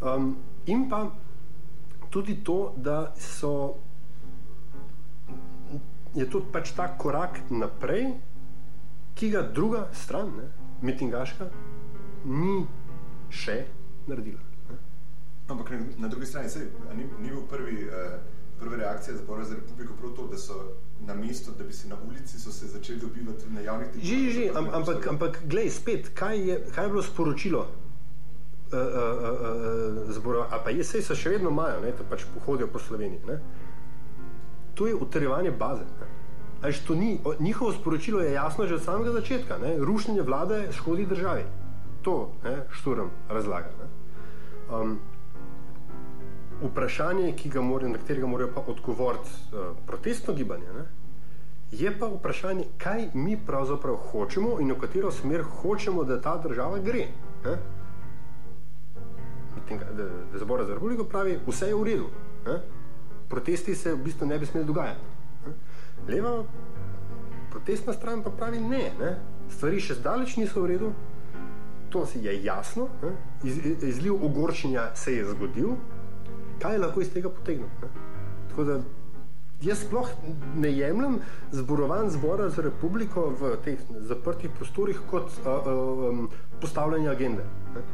Um, 0.00 0.36
in 0.66 0.88
pa 0.88 1.06
tudi 2.10 2.44
to, 2.44 2.72
da 2.76 3.12
so 3.16 3.74
je 6.16 6.24
to 6.30 6.40
pač 6.52 6.72
ta 6.76 6.88
korak 6.98 7.40
naprej, 7.50 8.14
ki 9.16 9.30
ga 9.30 9.42
druga 9.42 9.86
stran, 9.92 10.32
ne, 10.36 10.48
mitingaška, 10.82 11.48
ni 12.24 12.64
še 13.32 13.64
naredila. 14.08 14.40
Ne. 14.70 14.78
Ampak 15.52 15.70
na, 15.70 15.78
na 16.06 16.08
drugi 16.08 16.26
strani, 16.26 16.50
sej, 16.52 16.68
a 16.90 16.96
ni, 16.96 17.06
ni 17.20 17.30
bil 17.30 17.44
prvi, 17.50 17.86
uh, 17.88 18.16
prva 18.60 18.76
reakcija 18.76 19.16
Zbora 19.16 19.44
za 19.44 19.54
republiko 19.54 19.96
prav 20.00 20.12
to, 20.16 20.26
da 20.32 20.38
so 20.40 20.58
na 21.06 21.14
mesto, 21.14 21.52
da 21.58 21.64
bi 21.64 21.72
se 21.72 21.88
na 21.88 21.96
ulici 22.08 22.40
se 22.40 22.66
začeli 22.66 23.00
dobivati 23.00 23.50
na 23.50 23.60
javnih 23.60 23.88
Že, 23.94 24.16
že, 24.16 24.30
že, 24.32 24.50
am, 24.54 24.68
ampak, 24.72 25.06
ampak 25.06 25.40
glej, 25.44 25.70
spet, 25.70 26.10
kaj 26.14 26.40
je, 26.48 26.60
kaj 26.74 26.84
je 26.84 26.88
bilo 26.88 27.02
sporočilo 27.02 27.60
uh, 27.60 27.68
uh, 28.72 28.80
uh, 28.80 30.12
zbora, 30.12 30.48
a 30.50 30.60
pa 30.64 30.70
je, 30.70 30.84
sej 30.84 31.04
se 31.04 31.16
še 31.16 31.36
vedno 31.36 31.52
imajo, 31.52 31.80
ne, 31.84 31.92
to 31.92 32.04
pač 32.08 32.24
pohodijo 32.34 32.68
po 32.72 32.80
Sloveniji. 32.80 33.20
Ne. 33.28 33.40
To 34.76 34.86
je 34.86 34.94
utrjevanje 34.94 35.50
baze. 35.50 35.84
Ne. 36.00 36.06
A 36.62 36.70
veš, 36.70 36.84
to 36.84 36.94
ni, 36.94 37.18
njihovo 37.40 37.72
sporočilo 37.72 38.20
je 38.20 38.32
jasno 38.32 38.66
že 38.66 38.74
od 38.74 38.82
samega 38.84 39.12
začetka. 39.12 39.58
Ne. 39.58 39.76
Rušenje 39.78 40.22
vlade 40.22 40.66
škodi 40.72 41.06
državi. 41.06 41.44
To 42.02 42.32
ne, 42.44 42.62
Šturm 42.70 43.08
razlaga. 43.28 43.72
Ne. 43.80 43.88
Um, 44.70 44.98
vprašanje, 46.62 47.34
morajo, 47.62 47.88
na 47.88 47.98
katerega 47.98 48.26
morajo 48.26 48.50
pa 48.54 48.60
odgovoriti 48.66 49.30
uh, 49.52 49.76
protestno 49.86 50.34
gibanje, 50.34 50.66
ne, 50.72 50.84
je 51.70 51.98
pa 51.98 52.06
vprašanje, 52.06 52.64
kaj 52.78 53.08
mi 53.14 53.36
pravzaprav 53.46 53.96
hočemo 53.96 54.60
in 54.60 54.72
v 54.72 54.78
katero 54.80 55.10
smer 55.10 55.42
hočemo, 55.42 56.04
da 56.04 56.20
ta 56.20 56.36
država 56.36 56.78
gre. 56.78 57.08
Ne. 57.44 57.56
Medtem, 59.56 59.78
da, 59.96 60.04
da 60.32 60.38
zbor 60.38 60.64
za 60.64 60.74
republiko 60.74 61.04
pravi, 61.04 61.38
vse 61.46 61.66
je 61.66 61.74
v 61.74 61.84
redu. 61.84 62.06
Ne. 62.46 62.60
Protesti 63.28 63.74
se 63.74 63.94
v 63.94 64.02
bistvu 64.04 64.26
ne 64.26 64.38
bi 64.38 64.46
smeli 64.46 64.66
dogajati. 64.66 65.00
Leva 66.08 66.44
protestna 67.50 67.92
stran 67.92 68.22
pa 68.22 68.30
pravi 68.30 68.60
ne, 68.60 68.90
ne. 69.00 69.12
Stvari 69.50 69.80
še 69.80 69.96
zdaleč 70.00 70.36
niso 70.36 70.62
v 70.62 70.70
redu, 70.74 70.92
to 71.90 72.04
si 72.06 72.20
je 72.24 72.34
jasno. 72.44 72.88
Iz, 73.46 73.58
izliv 73.82 74.14
ogorčenja 74.24 74.90
se 74.94 75.16
je 75.16 75.24
zgodil, 75.30 75.76
kaj 76.62 76.76
je 76.76 76.82
lahko 76.82 77.02
iz 77.02 77.10
tega 77.14 77.32
potegnil. 77.32 77.70
Tako 78.50 78.64
da 78.64 78.78
jaz 79.64 79.84
sploh 79.86 80.10
ne 80.56 80.72
jemljem 80.72 81.20
zborovanj 81.52 82.10
zbora 82.18 82.48
za 82.52 82.62
republiko 82.62 83.30
v 83.40 83.54
teh 83.64 83.80
zaprtih 84.08 84.50
prostorih 84.58 85.00
kot 85.10 85.32
uh, 85.40 85.46
uh, 85.46 86.10
um, 86.10 86.28
postavljanje 86.60 87.08
agende. 87.08 87.46
Ne. 87.74 87.86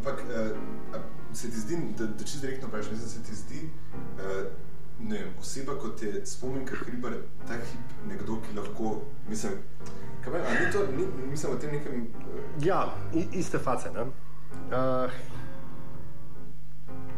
Ampak 0.00 0.22
uh, 0.24 0.56
se 1.32 1.50
ti 1.50 1.60
zdi, 1.60 1.76
da, 1.98 2.06
da 2.06 2.24
čisto 2.24 2.46
direktno 2.46 2.68
vprašam, 2.68 2.92
mislim, 2.92 3.08
se 3.08 3.22
ti 3.22 3.34
zdi, 3.34 3.68
uh, 4.16 4.46
ne 5.08 5.18
vem, 5.18 5.34
oseba 5.40 5.74
kot 5.78 6.02
je 6.02 6.22
spominka 6.26 6.76
Hribar, 6.76 7.12
ta 7.48 7.54
hip 7.54 7.92
nekdo, 8.08 8.38
ki 8.40 8.56
lahko, 8.56 9.02
mislim, 9.28 9.58
kaj 10.24 10.32
vem, 10.32 10.46
a 10.48 10.54
ni 10.56 10.72
to, 10.72 10.86
ni, 10.96 11.04
mislim, 11.30 11.52
o 11.52 11.58
tem 11.60 11.74
nekem, 11.76 12.06
uh, 12.16 12.64
Ja, 12.64 12.94
iste 13.32 13.58
face. 13.58 13.92
Ne? 13.92 14.08
Uh, 14.72 15.12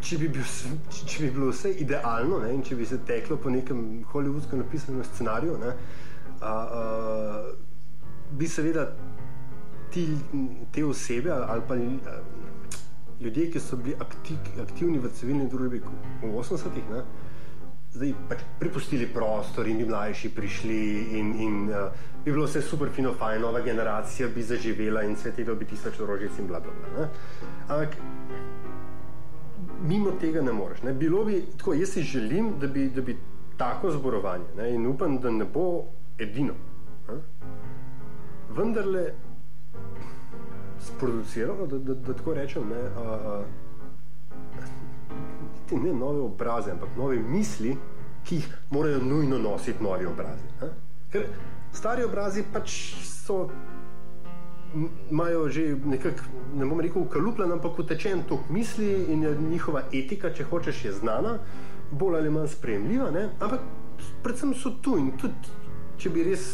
če, 0.02 0.18
bi 0.18 0.28
bil, 0.34 0.42
če, 0.90 1.06
če 1.06 1.22
bi 1.22 1.30
bilo 1.30 1.52
vse 1.54 1.70
idealno 1.84 2.42
ne? 2.42 2.50
in 2.56 2.66
če 2.66 2.76
bi 2.76 2.86
se 2.86 2.98
teklo 3.06 3.38
po 3.38 3.50
nekem 3.54 4.02
hollywoodskem 4.10 4.58
napisanem 4.64 5.06
scenariju, 5.06 5.54
ne? 5.62 5.72
Uh, 6.42 6.74
uh, 6.74 7.52
bi 8.34 8.48
seveda 8.50 8.88
ti, 9.94 10.08
te 10.74 10.84
osebe 10.84 11.30
ali 11.30 11.62
pa 11.68 11.78
ljudje, 13.22 13.50
ki 13.50 13.60
so 13.60 13.76
bili 13.76 13.94
akti, 14.00 14.36
aktivni 14.62 14.98
v 14.98 15.10
civilni 15.14 15.48
družbi 15.50 15.82
v 16.22 16.32
80-ih, 16.32 16.90
ne, 16.90 17.02
zdaj 17.92 18.14
pač 18.28 18.44
prepustili 18.60 19.06
prostor 19.06 19.68
in 19.68 19.82
bi 19.82 19.86
mlajši 19.88 20.30
prišli 20.32 20.78
in, 21.18 21.32
in 21.44 21.56
uh, 21.68 21.90
bi 22.24 22.32
bilo 22.32 22.46
vse 22.46 22.62
super, 22.64 22.88
fino, 22.90 23.12
fajn, 23.18 23.42
nova 23.44 23.60
generacija 23.60 24.28
bi 24.32 24.42
zaživela 24.42 25.02
in 25.04 25.16
svetilo 25.16 25.54
bi 25.54 25.68
tisoč 25.68 26.00
rožic 26.00 26.38
in 26.40 26.48
bla 26.48 26.60
bla 26.60 26.72
bla. 26.72 27.08
Ampak 27.68 27.96
mimo 29.82 30.14
tega 30.20 30.42
ne 30.42 30.52
moreš. 30.52 30.82
Ne. 30.82 30.94
Bilo 30.94 31.24
bi 31.24 31.42
tako, 31.58 31.74
jaz 31.74 31.92
si 31.92 32.02
želim, 32.02 32.54
da 32.60 32.66
bi, 32.66 32.88
da 32.90 33.02
bi 33.02 33.16
tako 33.56 33.90
zborovanje 33.90 34.56
ne, 34.56 34.70
in 34.74 34.86
upam, 34.86 35.18
da 35.20 35.30
ne 35.30 35.44
bo 35.44 35.84
edino. 36.18 36.54
Ne. 37.08 37.20
Vendarle 38.56 39.04
sproduciralo, 40.86 41.66
da, 41.66 41.78
da, 41.78 41.94
da 41.94 42.14
tako 42.14 42.34
rečem, 42.34 42.68
ne, 42.68 42.80
a, 42.96 43.18
a, 43.32 43.42
niti 45.54 45.76
ne 45.76 45.92
nove 45.94 46.20
obraze, 46.20 46.70
ampak 46.70 46.96
nove 46.96 47.16
misli, 47.16 47.76
ki 48.24 48.34
jih 48.34 48.48
morajo 48.70 48.98
nujno 49.04 49.38
nositi 49.38 49.82
novi 49.82 50.06
obrazi. 50.06 50.46
Ne. 50.60 50.68
Ker 51.12 51.26
stari 51.72 52.04
obrazi 52.04 52.44
pač 52.52 52.70
so 53.04 53.48
imajo 55.10 55.48
že 55.48 55.76
nekako, 55.84 56.24
ne 56.56 56.66
bom 56.66 56.80
rekel, 56.80 57.02
ukalupljen, 57.02 57.52
ampak 57.52 57.78
utečen 57.78 58.22
tok 58.28 58.48
misli 58.50 58.88
in 59.12 59.26
njihova 59.50 59.82
etika, 59.92 60.32
če 60.32 60.44
hočeš, 60.44 60.84
je 60.84 60.92
znana, 60.92 61.38
bolj 61.90 62.16
ali 62.16 62.30
manj 62.30 62.48
sprejemljiva, 62.48 63.10
ne? 63.10 63.28
ampak 63.40 63.60
predvsem 64.22 64.54
so 64.54 64.72
tu 64.82 64.96
in 64.98 65.12
tudi, 65.20 65.52
če 66.00 66.10
bi 66.10 66.24
res 66.24 66.46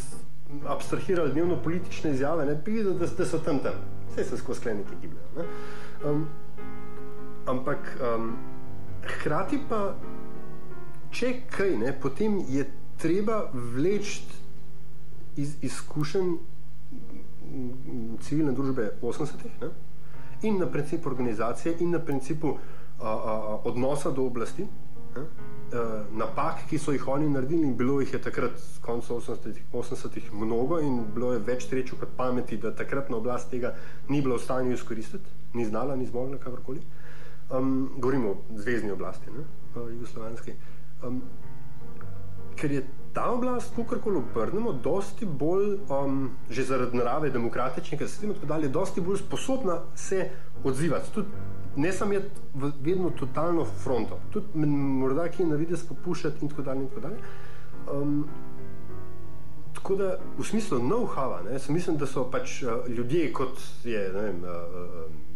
abstrahirali 0.66 1.32
dnevno 1.32 1.60
politične 1.62 2.10
izjave, 2.10 2.46
ne 2.46 2.56
bi 2.64 2.80
videl, 2.80 2.98
da, 2.98 3.06
da 3.06 3.26
so 3.28 3.38
tam 3.44 3.62
tam, 3.62 3.78
vse 4.22 4.30
se 4.30 4.36
skozi 4.36 4.60
sklenike 4.60 4.90
gibljajo. 5.00 5.28
ne. 5.36 5.44
Um, 6.10 6.26
ampak 7.46 7.98
um, 8.00 8.36
hkrati 9.06 9.60
pa, 9.68 9.94
če 11.10 11.32
kaj, 11.50 11.76
ne, 11.76 11.92
potem 12.00 12.40
je 12.48 12.66
treba 12.98 13.44
vleči 13.52 14.22
iz 15.36 15.54
izkušenj 15.62 16.34
civilne 18.20 18.52
družbe 18.52 18.90
80-ih 19.02 19.60
ne? 19.62 19.68
in 20.42 20.58
na 20.58 20.66
principu 20.66 21.08
organizacije, 21.08 21.76
in 21.80 21.90
na 21.90 21.98
principu 21.98 22.56
a, 23.00 23.08
a, 23.08 23.60
odnosa 23.64 24.10
do 24.10 24.26
oblasti, 24.26 24.66
ne? 25.16 25.24
A, 25.72 26.04
napak, 26.12 26.64
ki 26.70 26.78
so 26.78 26.92
jih 26.92 27.08
oni 27.08 27.28
naredili, 27.28 27.66
in 27.66 27.76
bilo 27.76 28.00
jih 28.00 28.12
je 28.12 28.20
takrat, 28.22 28.60
konec 28.80 29.08
80-ih, 29.08 29.62
80 29.72 30.32
mnogo, 30.32 30.80
in 30.80 31.02
bilo 31.14 31.32
je 31.32 31.42
več 31.44 31.68
sreče 31.68 31.98
kot 32.00 32.14
pameti, 32.16 32.56
da 32.56 32.74
takratna 32.74 33.16
oblast 33.16 33.50
tega 33.50 33.74
ni 34.08 34.22
bila 34.22 34.36
v 34.36 34.44
stanju 34.44 34.72
izkoristiti, 34.72 35.36
ni 35.54 35.66
znala, 35.68 35.96
ni 35.96 36.06
zmogla, 36.06 36.38
kakorkoli. 36.38 36.80
Um, 37.50 37.90
govorimo 37.96 38.30
o 38.30 38.56
zvezdni 38.56 38.92
oblasti, 38.92 39.30
ne? 39.32 39.44
o 39.76 39.88
jugoslovanski. 39.88 40.56
Um, 41.04 41.22
ker 42.56 42.72
je 42.72 42.82
ta 43.12 43.30
oblast, 43.32 43.76
kakorkoli 43.76 44.20
obrnemo, 44.20 44.72
dosti 44.72 45.26
bolj, 45.26 45.78
um, 45.88 46.30
že 46.50 46.64
zaradi 46.64 46.96
narave 46.96 47.30
demokratičnega 47.30 48.08
sistema, 48.08 48.34
tako 48.34 48.46
dalje, 48.46 48.68
dosti 48.68 49.00
bolj 49.00 49.22
sposobna 49.22 49.80
se 49.96 50.28
odzivati. 50.64 51.12
Tudi 51.14 51.28
ne 51.78 51.92
samo 51.92 52.12
je 52.12 52.30
vedno 52.82 53.10
totalno 53.10 53.64
fronto, 53.64 54.18
tudi 54.30 54.66
morda 54.66 55.28
ki 55.30 55.46
na 55.46 55.56
vides 55.56 55.84
popuščati 55.86 56.42
in 56.42 56.50
tako 56.52 56.62
dalje. 56.62 56.82
In 56.82 56.88
tako 56.88 57.00
dalje. 57.00 57.18
Um, 57.92 58.24
tako 59.74 59.96
da 59.96 60.18
v 60.38 60.44
smislu 60.44 60.78
jaz 61.52 61.68
mislim, 61.68 61.96
da 61.96 62.06
so 62.06 62.24
pač 62.30 62.62
uh, 62.62 62.88
ljudje 62.88 63.32
kot 63.32 63.60
je, 63.84 64.10
uh, 64.12 64.50
uh, 64.50 65.28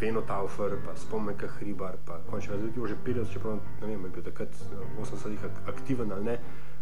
Veno 0.00 0.20
Taufer, 0.20 0.76
pa 0.84 0.96
Spomenka 0.96 1.46
Hribar, 1.46 1.96
pa 2.06 2.18
končno 2.30 2.56
zdaj 2.56 2.70
je 2.82 2.88
že 2.88 2.96
50, 3.06 3.32
čeprav 3.32 3.58
ne 3.80 3.86
vem, 3.86 4.08
bil 4.14 4.24
takrat 4.24 4.48
v 4.96 5.04
80-ih 5.04 5.44
ak- 5.44 5.68
aktiven 5.68 6.12
ali 6.12 6.24
ne. 6.24 6.38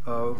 Uh, 0.07 0.37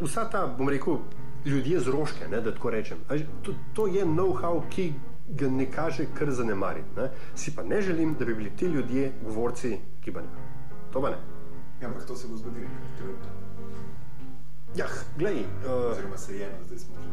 vsa 0.00 0.24
ta, 0.30 0.46
bom 0.46 0.68
rekel, 0.68 0.98
ljudje 1.44 1.80
z 1.80 1.88
rožke, 1.88 2.28
da 2.40 2.52
tako 2.52 2.70
rečem. 2.70 2.98
Že 3.10 3.26
To, 3.42 3.52
to 3.74 3.86
je 3.86 4.04
know-how, 4.04 4.62
ki 4.70 4.92
ga 5.30 5.48
ne 5.48 5.66
kaže 5.70 6.06
kar 6.18 6.30
zanemariti. 6.30 6.88
Ne. 6.96 7.10
Si 7.34 7.54
pa 7.56 7.62
ne 7.62 7.82
želim, 7.82 8.14
da 8.18 8.24
bi 8.24 8.34
bili 8.34 8.50
ti 8.56 8.66
ljudje 8.66 9.12
govorci 9.24 9.78
gibanja. 10.04 10.28
To 10.92 11.00
pa 11.02 11.10
ne. 11.10 11.16
Ja, 11.80 11.88
ampak 11.88 12.06
to 12.06 12.16
se 12.16 12.28
bo 12.28 12.36
zgodilo. 12.36 12.66
Ja, 14.76 14.86
glej. 15.18 15.40
Uh, 15.40 15.90
Oziroma 15.90 16.16
se 16.16 16.36
je, 16.36 16.48
zdaj 16.66 16.78
smo 16.78 16.94
že. 17.02 17.08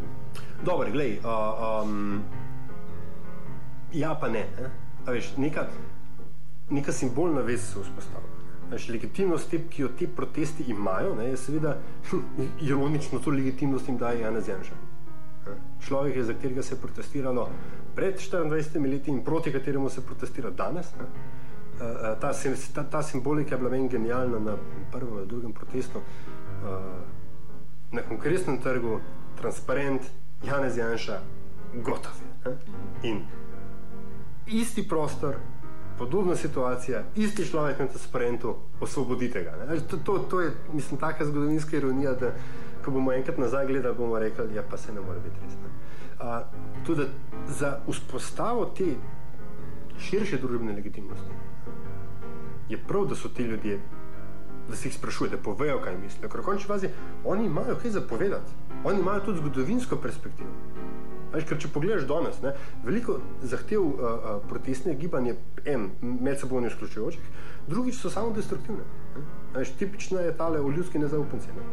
Dobro, 0.65 0.91
glej. 0.91 1.19
Uh, 1.19 1.83
um, 1.83 2.23
ja, 3.93 4.17
pa 4.21 4.29
ne. 4.29 4.45
A 5.05 5.11
Veš, 5.11 5.37
neka, 5.37 5.67
neka 6.69 6.91
simbolna 6.91 7.41
vez 7.41 7.61
se 7.61 7.79
vzpostavlja. 7.83 8.27
Veš, 8.71 8.89
legitimnost, 8.89 9.49
te, 9.49 9.61
ki 9.69 9.81
jo 9.81 9.87
ti 9.87 10.07
protesti 10.07 10.63
imajo, 10.67 11.15
ne, 11.15 11.29
je 11.29 11.37
seveda 11.37 11.77
ironično 12.61 13.19
to 13.19 13.31
legitimnost 13.31 13.87
jim 13.87 13.97
daje 13.97 14.21
Janez 14.21 14.47
Janša. 14.47 14.75
ne. 15.47 15.55
Človek 15.87 16.15
je, 16.15 16.23
za 16.23 16.33
katerega 16.33 16.63
se 16.63 16.75
je 16.75 16.81
protestiralo 16.81 17.49
pred 17.97 18.15
24 18.15 18.89
leti 18.89 19.09
in 19.09 19.23
proti 19.23 19.51
kateremu 19.51 19.89
se 19.89 20.05
protestira 20.05 20.49
danes. 20.49 20.93
Ne. 20.99 21.05
Uh, 21.05 21.85
uh, 21.85 22.19
ta, 22.19 22.31
ta, 22.73 22.83
ta 22.83 23.01
simbolika 23.03 23.55
je 23.55 23.57
bila 23.57 23.69
meni 23.69 23.89
genialna 23.89 24.39
na 24.39 24.57
prvem 24.91 25.17
ali 25.17 25.27
drugem 25.27 25.53
protestu. 25.53 25.97
Uh, 25.97 26.77
na 27.91 28.01
konkretnem 28.01 28.61
trgu, 28.61 28.99
transparent, 29.41 30.01
Janez 30.43 30.77
Janša, 30.77 31.19
gotov 31.73 32.13
je. 32.21 32.51
Ne? 32.51 32.57
In 33.03 33.21
isti 34.47 34.87
prostor, 34.87 35.35
podobna 35.97 36.35
situacija, 36.35 37.03
isti 37.15 37.45
človek 37.45 37.79
na 37.79 37.87
transparentu, 37.87 38.55
osvobodite 38.81 39.43
ga. 39.43 39.65
ne. 39.65 39.79
To, 39.79 39.97
to, 39.97 40.19
to 40.19 40.41
je, 40.41 40.51
mislim, 40.73 40.99
taka 40.99 41.25
zgodovinska 41.25 41.77
ironija, 41.77 42.13
da 42.13 42.33
ko 42.85 42.91
bomo 42.91 43.13
enkrat 43.13 43.37
nazaj 43.37 43.65
gledali, 43.65 43.97
bomo 43.97 44.19
rekli, 44.19 44.55
ja, 44.55 44.63
pa 44.69 44.77
se 44.77 44.93
ne 44.93 45.01
more 45.01 45.19
biti 45.19 45.35
res. 45.45 45.53
Ne? 45.53 45.86
Tudi 46.85 47.05
za 47.47 47.77
vzpostavo 47.87 48.65
te 48.77 48.95
širše 49.99 50.37
družbene 50.37 50.73
legitimnosti 50.73 51.31
je 52.69 52.77
prav, 52.87 53.05
da 53.07 53.15
so 53.15 53.29
ti 53.29 53.43
ljudje 53.43 53.79
da 54.69 54.75
se 54.75 54.87
jih 54.87 54.95
sprašuje, 54.95 55.29
da 55.29 55.37
povejo, 55.37 55.79
kaj 55.81 55.97
mislijo. 55.97 56.29
Ker 56.29 56.41
v 56.41 56.45
končni 56.45 56.67
fazi 56.67 56.89
oni 57.25 57.45
imajo 57.45 57.77
kaj 57.81 57.91
zapovedati, 57.91 58.51
oni 58.83 58.99
imajo 58.99 59.25
tudi 59.25 59.39
zgodovinsko 59.39 59.95
perspektivo. 60.03 60.49
Veš, 61.33 61.43
ker 61.47 61.59
če 61.59 61.71
pogledaš 61.73 62.07
danes, 62.07 62.39
ne, 62.43 62.53
veliko 62.85 63.19
zahtev 63.43 63.83
uh, 63.83 63.95
uh, 63.99 64.27
protestnih 64.47 64.97
gibanj 64.99 65.31
je 65.31 65.35
en, 65.73 65.89
medsebojno 66.01 66.71
izključujočih, 66.71 67.43
drugič 67.67 67.99
so 67.99 68.09
samo 68.09 68.31
destruktivne. 68.35 68.83
ne. 69.15 69.25
Veš, 69.55 69.75
tipična 69.79 70.23
je 70.23 70.37
tale 70.37 70.61
o 70.61 70.71
ljudski 70.71 70.99
nezaupnici. 70.99 71.47
Ne. 71.57 71.63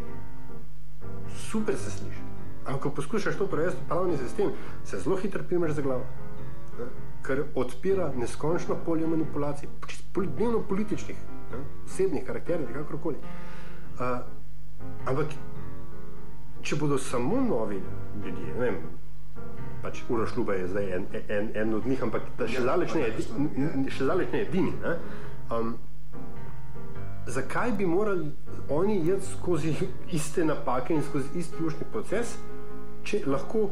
Super 1.50 1.76
se 1.76 1.90
sliši. 1.90 2.23
Ampak 2.66 2.82
ko 2.82 2.90
poskušaš 2.90 3.36
to 3.36 3.46
prevesti 3.46 3.80
v 3.84 3.88
pravni 3.88 4.16
sistem, 4.16 4.52
se 4.84 4.98
zelo 4.98 5.16
hitro 5.16 5.42
primeš 5.48 5.72
za 5.76 5.82
glavo. 5.82 6.06
Ne, 6.78 6.86
Ker 7.24 7.44
odpira 7.54 8.12
neskončno 8.16 8.76
polje 8.84 9.06
manipulacij, 9.06 9.68
dnevno 10.36 10.62
političnih, 10.68 11.16
ne, 11.52 11.58
osebnih 11.84 12.24
karakterjev, 12.24 12.68
kakorkoli. 12.74 13.16
Uh, 13.94 14.20
ampak, 15.06 15.32
če 16.62 16.76
bodo 16.76 16.98
samo 16.98 17.40
novi 17.40 17.80
ljudje, 18.24 18.54
ne 18.58 18.60
vem, 18.60 18.78
pač 19.82 20.02
Uroš 20.08 20.36
Ljuba 20.36 20.54
je 20.54 20.68
zdaj 20.68 20.92
en, 20.96 21.06
en, 21.28 21.50
en 21.54 21.74
od 21.74 21.86
njih, 21.86 22.02
ampak 22.02 22.22
še 22.48 22.62
daleč 22.64 22.94
ne 22.94 23.10
n- 23.10 23.88
še 23.92 24.08
daleč 24.08 24.32
ne 24.32 24.40
edini. 24.46 24.72
Ne? 24.82 24.94
Um, 25.52 25.74
zakaj 27.26 27.72
bi 27.72 27.86
morali 27.86 28.32
oni 28.68 28.96
iti 28.98 29.26
skozi 29.32 29.74
iste 30.12 30.44
napake 30.44 30.94
in 30.94 31.02
skozi 31.02 31.38
isti 31.38 31.64
učni 31.64 31.86
proces, 31.92 32.36
če 33.04 33.22
lahko 33.26 33.68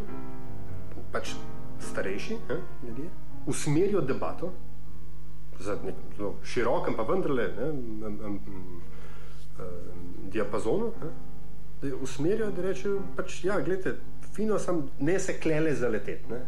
pač 1.12 1.34
starejši 1.82 2.38
ne, 2.48 2.60
ljudje 2.86 3.10
usmerijo 3.46 4.00
debato 4.00 4.52
za 5.60 5.76
nek 5.84 5.94
zelo 6.16 6.34
širokem, 6.44 6.94
pa 6.96 7.02
vendarle 7.02 7.48
ne, 7.56 7.68
m, 7.68 8.04
m, 8.04 8.18
m, 8.24 8.38
m, 9.58 10.30
diapazonu, 10.32 10.92
ne, 11.02 11.10
da 11.82 11.88
jo 11.88 11.98
usmerijo, 12.02 12.50
da 12.50 12.62
rečejo, 12.62 13.00
pač, 13.16 13.44
ja, 13.44 13.60
gledajte, 13.60 13.96
fino 14.34 14.58
sem, 14.58 14.82
ne 15.00 15.18
se 15.20 15.36
klele 15.40 15.74
zaleteti. 15.74 16.40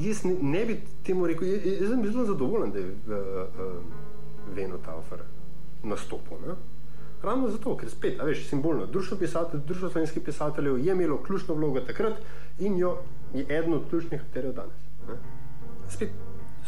Jaz 0.00 0.24
ne, 0.24 0.34
ne 0.42 0.64
bi 0.66 0.78
temu 1.04 1.26
rekel, 1.28 1.48
jaz, 1.48 1.66
jaz 1.80 1.90
sem 1.92 2.04
zelo 2.08 2.24
zadovoljen, 2.32 2.72
da 2.72 2.78
je 2.78 2.86
uh, 2.86 2.94
uh, 3.66 4.54
Veno 4.56 4.78
Taufer 4.84 5.22
nastopil. 5.84 6.40
Ne? 6.46 6.56
Ravno 7.26 7.48
zato, 7.50 7.72
ker 7.76 7.90
spet, 7.90 8.20
veš, 8.22 8.44
simbolno, 8.46 8.84
društvo, 8.86 9.16
pisatelj, 9.18 9.60
društvo 9.66 9.88
slovenskih 9.90 10.22
pisateljev 10.22 10.78
je 10.78 10.92
imelo 10.92 11.16
ključno 11.22 11.54
vlogo 11.54 11.80
takrat 11.80 12.20
in 12.58 12.78
jo 12.78 12.98
je 13.34 13.46
eden 13.48 13.74
od 13.74 13.88
ključnih 13.90 14.20
akterjev 14.22 14.52
danes. 14.52 14.84
Ne? 15.08 15.16
Spet 15.88 16.10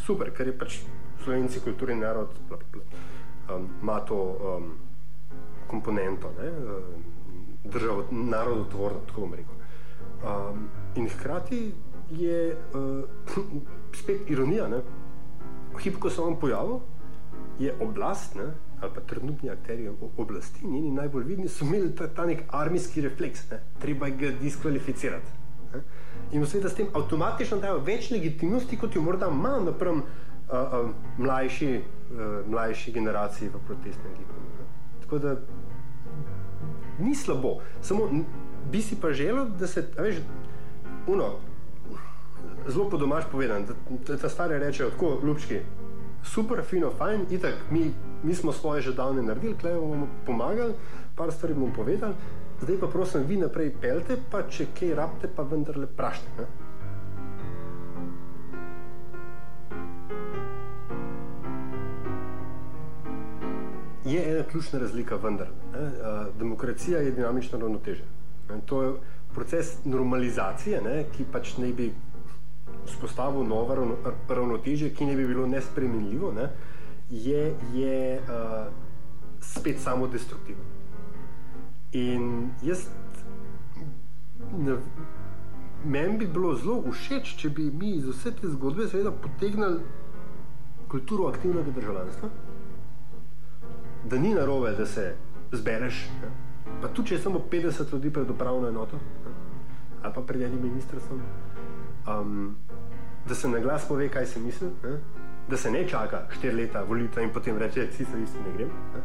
super, 0.07 0.33
ker 0.35 0.51
je 0.51 0.57
pač 0.59 0.81
slovenci 1.23 1.61
kulturni 1.61 2.01
narod, 2.01 2.35
bla, 2.49 2.59
bla, 2.59 2.67
bla, 2.73 3.57
um, 3.57 3.69
ima 3.83 4.01
to 4.01 4.19
um, 4.19 4.73
komponento, 5.71 6.33
ne, 6.43 6.51
um, 6.51 7.07
državo, 7.65 8.05
narodotvorno, 8.11 9.07
tako 9.07 9.21
bom 9.21 9.35
rekel. 9.35 9.55
Um, 10.27 10.69
in 10.97 11.09
hkrati 11.09 11.73
je 12.11 12.57
uh, 12.75 13.45
spet 14.03 14.31
ironija, 14.31 14.69
ne? 14.69 14.83
v 15.75 15.83
hipu, 15.85 16.01
ko 16.01 16.11
se 16.11 16.21
on 16.21 16.35
pojavil, 16.41 16.81
je 17.59 17.75
oblast, 17.81 18.35
ne, 18.35 18.55
ali 18.81 18.91
pa 18.95 19.01
trenutni 19.01 19.51
akteri 19.51 19.89
o- 19.89 20.11
oblasti, 20.17 20.67
njeni 20.67 20.91
najbolj 20.91 21.25
vidni, 21.25 21.49
so 21.49 21.65
imeli 21.65 21.95
ta, 21.95 22.09
ta 22.09 22.27
nek 22.27 22.43
armijski 22.49 23.01
refleks, 23.01 23.51
ne, 23.51 23.61
treba 23.79 24.09
ga 24.09 24.31
diskvalificirati. 24.41 25.31
Ne. 25.75 25.83
In 26.33 26.47
seveda 26.47 26.69
s 26.69 26.75
tem 26.75 26.87
avtomatično 26.95 27.59
dajo 27.59 27.79
več 27.85 28.11
legitimnosti, 28.11 28.79
kot 28.79 28.97
jo 28.97 29.03
morda 29.03 29.29
ima 29.33 29.59
napram 29.65 30.03
uh, 30.03 30.03
uh, 30.53 30.91
mlajši, 31.19 31.71
uh, 31.81 32.51
mlajši 32.51 32.93
generaciji 32.93 33.49
v 33.49 33.63
protestnem 33.67 34.13
gibanju. 34.19 34.69
Tako 35.01 35.19
da 35.19 35.37
ni 36.99 37.15
slabo, 37.15 37.61
samo 37.81 38.11
bi 38.71 38.83
si 38.83 39.01
pa 39.01 39.13
želel, 39.13 39.47
da 39.59 39.67
se, 39.67 39.87
veš, 39.99 40.17
uno, 41.07 41.31
zelo 42.69 42.91
po 42.91 42.97
domač 42.97 43.25
povedan, 43.33 43.65
da, 43.67 43.75
da 44.07 44.17
ta 44.17 44.29
stari 44.29 44.59
rečejo 44.59 44.91
tako, 44.91 45.19
ljubčki, 45.25 45.61
super, 46.25 46.63
fino, 46.65 46.91
fajn, 46.91 47.27
itak, 47.31 47.55
mi, 47.71 47.93
mi 48.23 48.35
smo 48.35 48.53
svoje 48.53 48.83
že 48.83 48.93
davne 48.93 49.23
naredili, 49.23 49.57
klej 49.59 49.75
bomo 49.75 50.09
pomagali, 50.27 50.75
par 51.17 51.33
stvari 51.33 51.55
bomo 51.55 51.73
povedali, 51.77 52.15
zdaj 52.61 52.81
pa 52.81 52.87
prosim, 52.87 53.27
vi 53.27 53.37
naprej 53.37 53.75
pelte, 53.81 54.19
pa 54.31 54.43
če 54.43 54.71
kaj 54.75 54.95
rabite, 54.95 55.31
pa 55.35 55.43
vendarle 55.43 55.87
prašte. 55.87 56.27
Ne? 56.39 56.47
Je 64.09 64.21
ena 64.31 64.43
ključna 64.51 64.79
razlika, 64.81 65.17
vendar. 65.17 65.49
Ne? 65.73 65.91
Demokracija 66.39 67.01
je 67.01 67.11
dinamično 67.11 67.59
ravnoteže. 67.59 68.05
Ne? 68.49 68.61
To 68.67 68.83
je 68.83 68.93
proces 69.35 69.85
normalizacije, 69.85 70.81
ne? 70.83 71.05
ki 71.13 71.27
pač 71.33 71.57
naj 71.59 71.73
bi 71.73 71.91
vzpostavil 72.89 73.47
novo 73.47 73.75
ravno, 73.75 73.97
ravnotežje, 74.29 74.91
ki 74.95 75.07
ne 75.07 75.17
bi 75.17 75.27
bilo 75.27 75.47
nespremenljivo, 75.47 76.33
ne? 76.33 76.49
je, 77.11 77.55
je 77.75 78.21
uh, 78.21 78.73
spet 79.41 79.81
samo 79.81 80.09
destruktivno. 80.09 80.65
In 81.93 82.51
jaz, 82.63 82.87
ne, 84.59 84.77
meni 85.85 86.19
bi 86.19 86.27
bilo 86.27 86.55
zelo 86.57 86.83
všeč, 86.93 87.37
če 87.41 87.51
bi 87.51 87.71
mi 87.71 87.95
iz 87.97 88.09
vse 88.09 88.35
te 88.37 88.51
zgodbe 88.53 88.89
seveda 88.89 89.13
potegnili 89.13 89.81
kulturo 90.89 91.29
aktivnega 91.29 91.71
državljanstva, 91.71 92.29
da 94.11 94.19
ni 94.19 94.35
narobe, 94.35 94.73
da 94.77 94.87
se 94.87 95.15
zbereš, 95.53 96.07
ne? 96.23 96.31
pa 96.83 96.89
tudi 96.89 97.09
če 97.09 97.15
je 97.15 97.21
samo 97.21 97.41
50 97.51 97.93
ljudi 97.93 98.13
pred 98.13 98.31
upravno 98.31 98.69
enoto 98.69 98.97
ne? 98.97 99.33
ali 100.03 100.15
pa 100.15 100.23
pred 100.23 100.43
enim 100.43 100.63
ministrstvom, 100.63 101.21
um, 102.07 102.57
da 103.29 103.35
se 103.35 103.49
na 103.49 103.59
glas 103.59 103.89
pove, 103.89 104.09
kaj 104.09 104.27
se 104.27 104.41
misli, 104.41 104.69
ne? 104.83 104.99
da 105.49 105.57
se 105.57 105.71
ne 105.71 105.89
čaka 105.89 106.27
štiri 106.31 106.57
leta 106.57 106.83
volitev 106.83 107.25
in 107.25 107.33
potem 107.33 107.59
reče, 107.59 107.87
vsi 107.93 108.05
so 108.05 108.19
isti, 108.19 108.43
ne 108.45 108.57
grem. 108.57 108.69
Ne? 108.95 109.03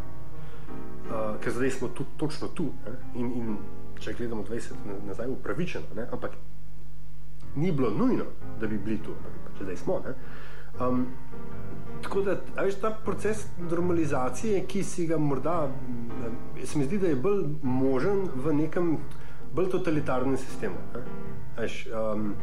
Uh, 1.03 1.35
ker 1.43 1.51
zdaj 1.51 1.69
smo 1.69 1.87
tu, 1.87 2.05
točno 2.17 2.47
tu 2.47 2.71
ne? 2.85 2.95
in, 3.19 3.31
in 3.31 3.57
če 3.99 4.13
gledamo 4.17 4.43
20 4.43 4.87
let 4.87 5.05
nazaj, 5.07 5.29
upravičeno, 5.31 5.95
ne? 5.95 6.07
ampak 6.11 6.37
ni 7.55 7.71
bilo 7.71 7.89
nujno, 7.89 8.25
da 8.59 8.67
bi 8.67 8.77
bili 8.77 8.97
tu, 9.03 9.15
pač 9.45 9.63
zdaj 9.63 9.77
smo. 9.77 9.99
Ne? 10.05 10.15
Um, 10.81 11.05
tako 12.01 12.21
da, 12.21 12.37
veš, 12.57 12.79
ta 12.81 12.91
proces 13.05 13.45
normalizacije, 13.69 14.63
ki 14.67 14.83
si 14.83 15.07
ga 15.07 15.17
morda, 15.17 15.69
se 16.63 16.79
mi 16.79 16.85
zdi, 16.85 16.99
da 16.99 17.11
je 17.11 17.15
bolj 17.15 17.45
možen 17.61 18.25
v 18.35 18.55
nekem 18.63 18.97
bolj 19.53 19.69
totalitarnem 19.69 20.37
sistemu. 20.37 20.75
ne. 20.95 21.03
Veš, 21.59 21.87
um, 21.93 22.33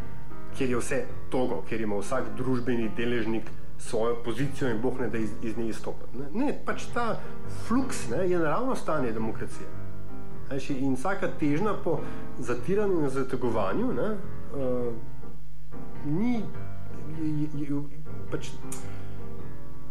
kjer 0.58 0.70
je 0.70 0.78
vse 0.78 1.04
togo, 1.30 1.62
kjer 1.68 1.80
ima 1.80 1.98
vsak 2.00 2.34
družbeni 2.36 2.90
deležnik 2.96 3.50
svojo 3.80 4.16
pozicijo 4.24 4.70
in 4.70 4.80
boh 4.80 5.00
ne 5.00 5.08
da 5.08 5.18
iz, 5.18 5.30
iz 5.42 5.56
nje 5.56 5.68
izstopiti. 5.68 6.18
Ne? 6.18 6.44
ne, 6.44 6.58
pač 6.64 6.86
ta 6.94 7.20
fluks 7.66 8.08
ne, 8.10 8.28
je 8.30 8.38
naravno 8.38 8.76
stanje 8.76 9.12
demokracije. 9.12 9.68
Veš, 10.50 10.70
In 10.70 10.94
vsaka 10.94 11.28
težnja 11.40 11.74
po 11.84 12.00
zatiranju 12.38 13.02
in 13.02 13.10
zategovanju 13.10 13.92
ne, 13.92 14.08
uh, 14.54 14.92
ni, 16.04 16.42
je, 17.20 17.28
je, 17.28 17.66
je, 17.68 17.82
pač, 18.30 18.50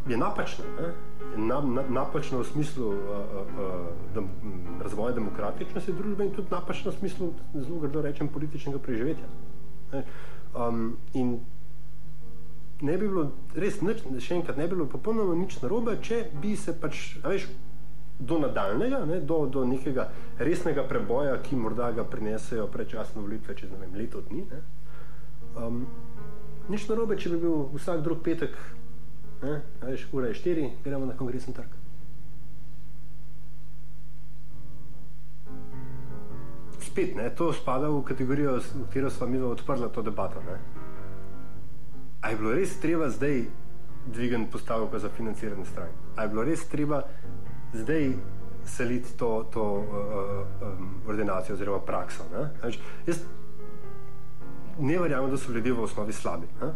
je 0.07 0.17
napačna. 0.17 0.65
Ne? 0.79 0.89
Na, 1.37 1.61
na, 1.61 1.83
napačna 1.89 2.41
v 2.41 2.45
smislu 2.45 2.89
uh, 2.89 2.97
uh, 2.97 3.87
dem, 4.13 4.27
m, 4.43 4.81
razvoja 4.83 5.15
demokratičnosti 5.15 5.93
družbe 5.93 6.25
in 6.27 6.33
tudi 6.35 6.51
napačna 6.51 6.91
v 6.91 6.99
smislu, 6.99 7.33
zelo 7.53 7.79
grdo 7.79 8.01
rečem, 8.01 8.27
političnega 8.27 8.81
preživetja. 8.83 9.31
Ne? 9.93 10.03
Um, 10.57 10.97
in 11.13 11.39
ne 12.81 12.97
bi 12.97 13.07
bilo 13.07 13.25
res 13.59 13.81
nič, 13.83 14.03
še 14.23 14.39
enkrat, 14.39 14.57
ne 14.57 14.67
bi 14.67 14.75
bilo 14.75 14.88
popolnoma 14.89 15.35
nič 15.38 15.59
narobe, 15.62 15.97
če 16.01 16.23
bi 16.41 16.55
se 16.57 16.73
pač, 16.79 17.19
veš, 17.25 17.49
do 18.19 18.39
nadaljnega, 18.39 19.03
ne, 19.07 19.19
do, 19.23 19.39
do 19.51 19.63
nekega 19.67 20.09
resnega 20.39 20.83
preboja, 20.88 21.38
ki 21.43 21.59
morda 21.59 21.91
ga 21.95 22.03
prinesejo 22.07 22.67
predčasne 22.71 23.21
volitve 23.23 23.55
čez 23.55 23.71
vem, 23.71 23.95
leto 23.95 24.23
dni. 24.27 24.45
Ne, 24.51 24.62
um, 25.55 25.83
nič 26.71 26.88
narobe, 26.91 27.19
če 27.19 27.33
bi 27.35 27.43
bil 27.45 27.67
vsak 27.77 28.03
drug 28.05 28.23
petek, 28.25 28.57
ne, 29.43 29.62
veš, 29.85 30.09
ura 30.15 30.31
je 30.31 30.39
štiri, 30.41 30.71
gremo 30.83 31.07
na 31.07 31.15
kongresni 31.19 31.55
trg. 31.55 31.78
Spet, 36.79 37.15
ne, 37.15 37.29
to 37.29 37.53
spada 37.53 37.89
v 37.89 38.03
kategorijo, 38.03 38.57
v 38.59 38.85
katero 38.87 39.09
sva 39.09 39.27
mi 39.27 39.37
odprla 39.37 39.89
to 39.89 40.01
debato. 40.01 40.39
Ne. 40.47 40.59
A 42.21 42.29
je 42.29 42.37
bilo 42.37 42.53
res 42.55 42.79
treba 42.79 43.09
zdaj 43.09 43.45
dvigati 44.05 44.47
postavko 44.51 44.99
za 44.99 45.09
financiranje 45.09 45.65
strank? 45.65 45.91
A 46.15 46.23
je 46.23 46.29
bilo 46.29 46.43
res 46.43 46.67
treba 46.67 47.01
zdaj 47.73 48.13
seliti 48.65 49.17
to, 49.17 49.49
to 49.53 49.63
uh, 49.63 49.87
um, 50.61 51.01
ordinacijo 51.07 51.55
oziroma 51.55 51.79
prakso? 51.79 52.23
Ne? 52.31 52.49
Veš, 52.63 52.79
Jaz 53.07 53.21
ne 54.79 54.99
verjamem, 54.99 55.31
da 55.31 55.37
so 55.37 55.51
ljudje 55.51 55.73
v 55.73 55.83
osnovi 55.83 56.13
slabi. 56.13 56.47
ne. 56.61 56.71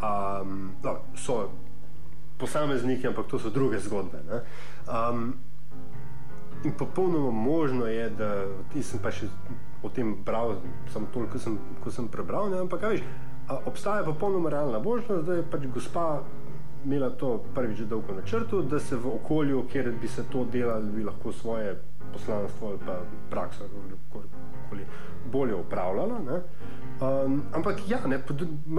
Um, 0.00 0.72
no, 0.82 0.96
so 1.16 1.50
posamezniki, 2.38 3.06
ampak 3.06 3.26
to 3.26 3.38
so 3.38 3.50
druge 3.50 3.78
zgodbe. 3.78 4.22
ne. 4.28 4.40
Um, 4.88 5.34
In 6.64 6.72
popolnoma 6.78 7.30
možno 7.30 7.86
je, 7.86 8.10
da 8.10 8.44
nisem 8.74 9.00
pa 9.02 9.10
še 9.10 9.30
o 9.82 9.88
tem 9.88 10.12
bral, 10.24 10.58
samo 10.92 11.08
toliko, 11.12 11.32
kot 11.32 11.42
sem, 11.42 11.58
ko 11.84 11.90
sem 11.90 12.08
prebral. 12.08 12.50
Ne? 12.52 12.60
Ampak, 12.60 12.84
veš, 12.84 13.04
obstaja 13.64 14.04
popolnoma 14.04 14.50
realna 14.52 14.78
možnost, 14.78 15.24
da 15.26 15.38
je 15.38 15.46
pač 15.50 15.64
gospa 15.74 16.22
imela 16.84 17.10
to 17.10 17.44
prvič 17.54 17.78
dolgo 17.88 18.14
na 18.14 18.22
črtu, 18.22 18.62
da 18.62 18.80
se 18.80 18.96
v 18.96 19.14
okolju, 19.14 19.64
kjer 19.72 19.92
bi 20.00 20.08
se 20.08 20.24
to 20.32 20.44
delalo, 20.44 20.92
bi 20.94 21.04
lahko 21.04 21.32
svoje 21.32 21.76
poslanstvo 22.12 22.68
ali 22.68 22.78
pa 22.86 23.00
prakso 23.30 23.64
kakorkoli 24.10 24.84
bolje 25.32 25.54
upravljala. 25.54 26.18
ne. 26.18 26.40
Um, 27.00 27.42
ampak 27.52 27.88
ja, 27.88 27.98
ne, 28.06 28.20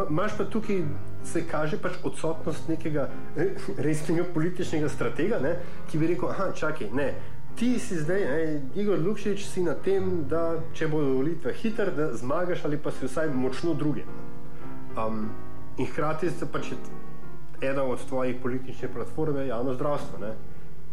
imaš 0.10 0.38
pa 0.38 0.44
tukaj, 0.44 0.84
se 1.24 1.48
kaže 1.48 1.78
pač 1.82 1.92
odsotnost 2.04 2.68
nekega 2.70 3.10
eh, 3.38 3.56
resnega 3.78 4.24
političnega 4.34 4.90
stratega, 4.90 5.40
ne, 5.40 5.56
ki 5.90 5.98
bi 5.98 6.08
rekel, 6.08 6.30
aha, 6.30 6.52
čakaj, 6.54 6.90
ne. 6.94 7.14
Ti 7.56 7.80
si 7.80 7.96
zdaj, 8.00 8.22
ne, 8.26 8.62
Igor 8.76 9.00
Lukšič, 9.00 9.46
si 9.46 9.64
na 9.64 9.74
tem, 9.74 10.24
da 10.30 10.56
če 10.74 10.88
bodo 10.88 11.14
volitve 11.18 11.54
hitre, 11.54 11.92
da 11.96 12.12
zmagaš 12.18 12.66
ali 12.66 12.78
pa 12.78 12.92
si 12.92 13.06
vsaj 13.06 13.30
močno 13.34 13.74
drugi. 13.74 14.06
Um, 14.98 15.30
in 15.78 15.88
hkrati 15.88 16.30
se 16.30 16.48
pač 16.52 16.74
ena 17.62 17.84
od 17.84 18.06
tvojih 18.08 18.36
političnih 18.42 18.92
platform 18.94 19.38
je 19.38 19.48
javno 19.48 19.74
zdravstvo. 19.74 20.20
Ne? 20.20 20.34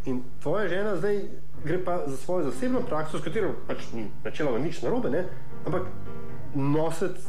In 0.07 0.23
tvoja 0.43 0.69
žena 0.69 0.97
zdaj 0.97 1.23
gre 1.65 1.85
pa 1.85 2.03
za 2.07 2.17
svojo 2.17 2.51
zasebno 2.51 2.81
prakso, 2.89 3.19
s 3.19 3.25
katero 3.25 3.55
pač 3.67 3.89
ni 3.95 4.07
načeloma 4.25 4.59
nič 4.59 4.83
narobe, 4.83 5.11
ne? 5.11 5.25
ampak 5.67 5.83
nositi 6.55 7.21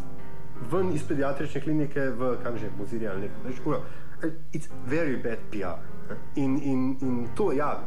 ven 0.72 0.92
iz 0.94 1.04
pediatrične 1.08 1.62
klinike 1.62 2.10
v 2.20 2.36
kam 2.44 2.58
že, 2.58 2.70
Mozirje 2.78 3.10
ali 3.10 3.30
nekaj. 3.46 3.82
It's 4.52 4.68
very 4.88 5.15
bad 5.23 5.40
PR. 5.52 5.80
In, 6.36 6.60
in, 6.63 6.98
in 7.02 7.27
to, 7.36 7.52
ja, 7.54 7.84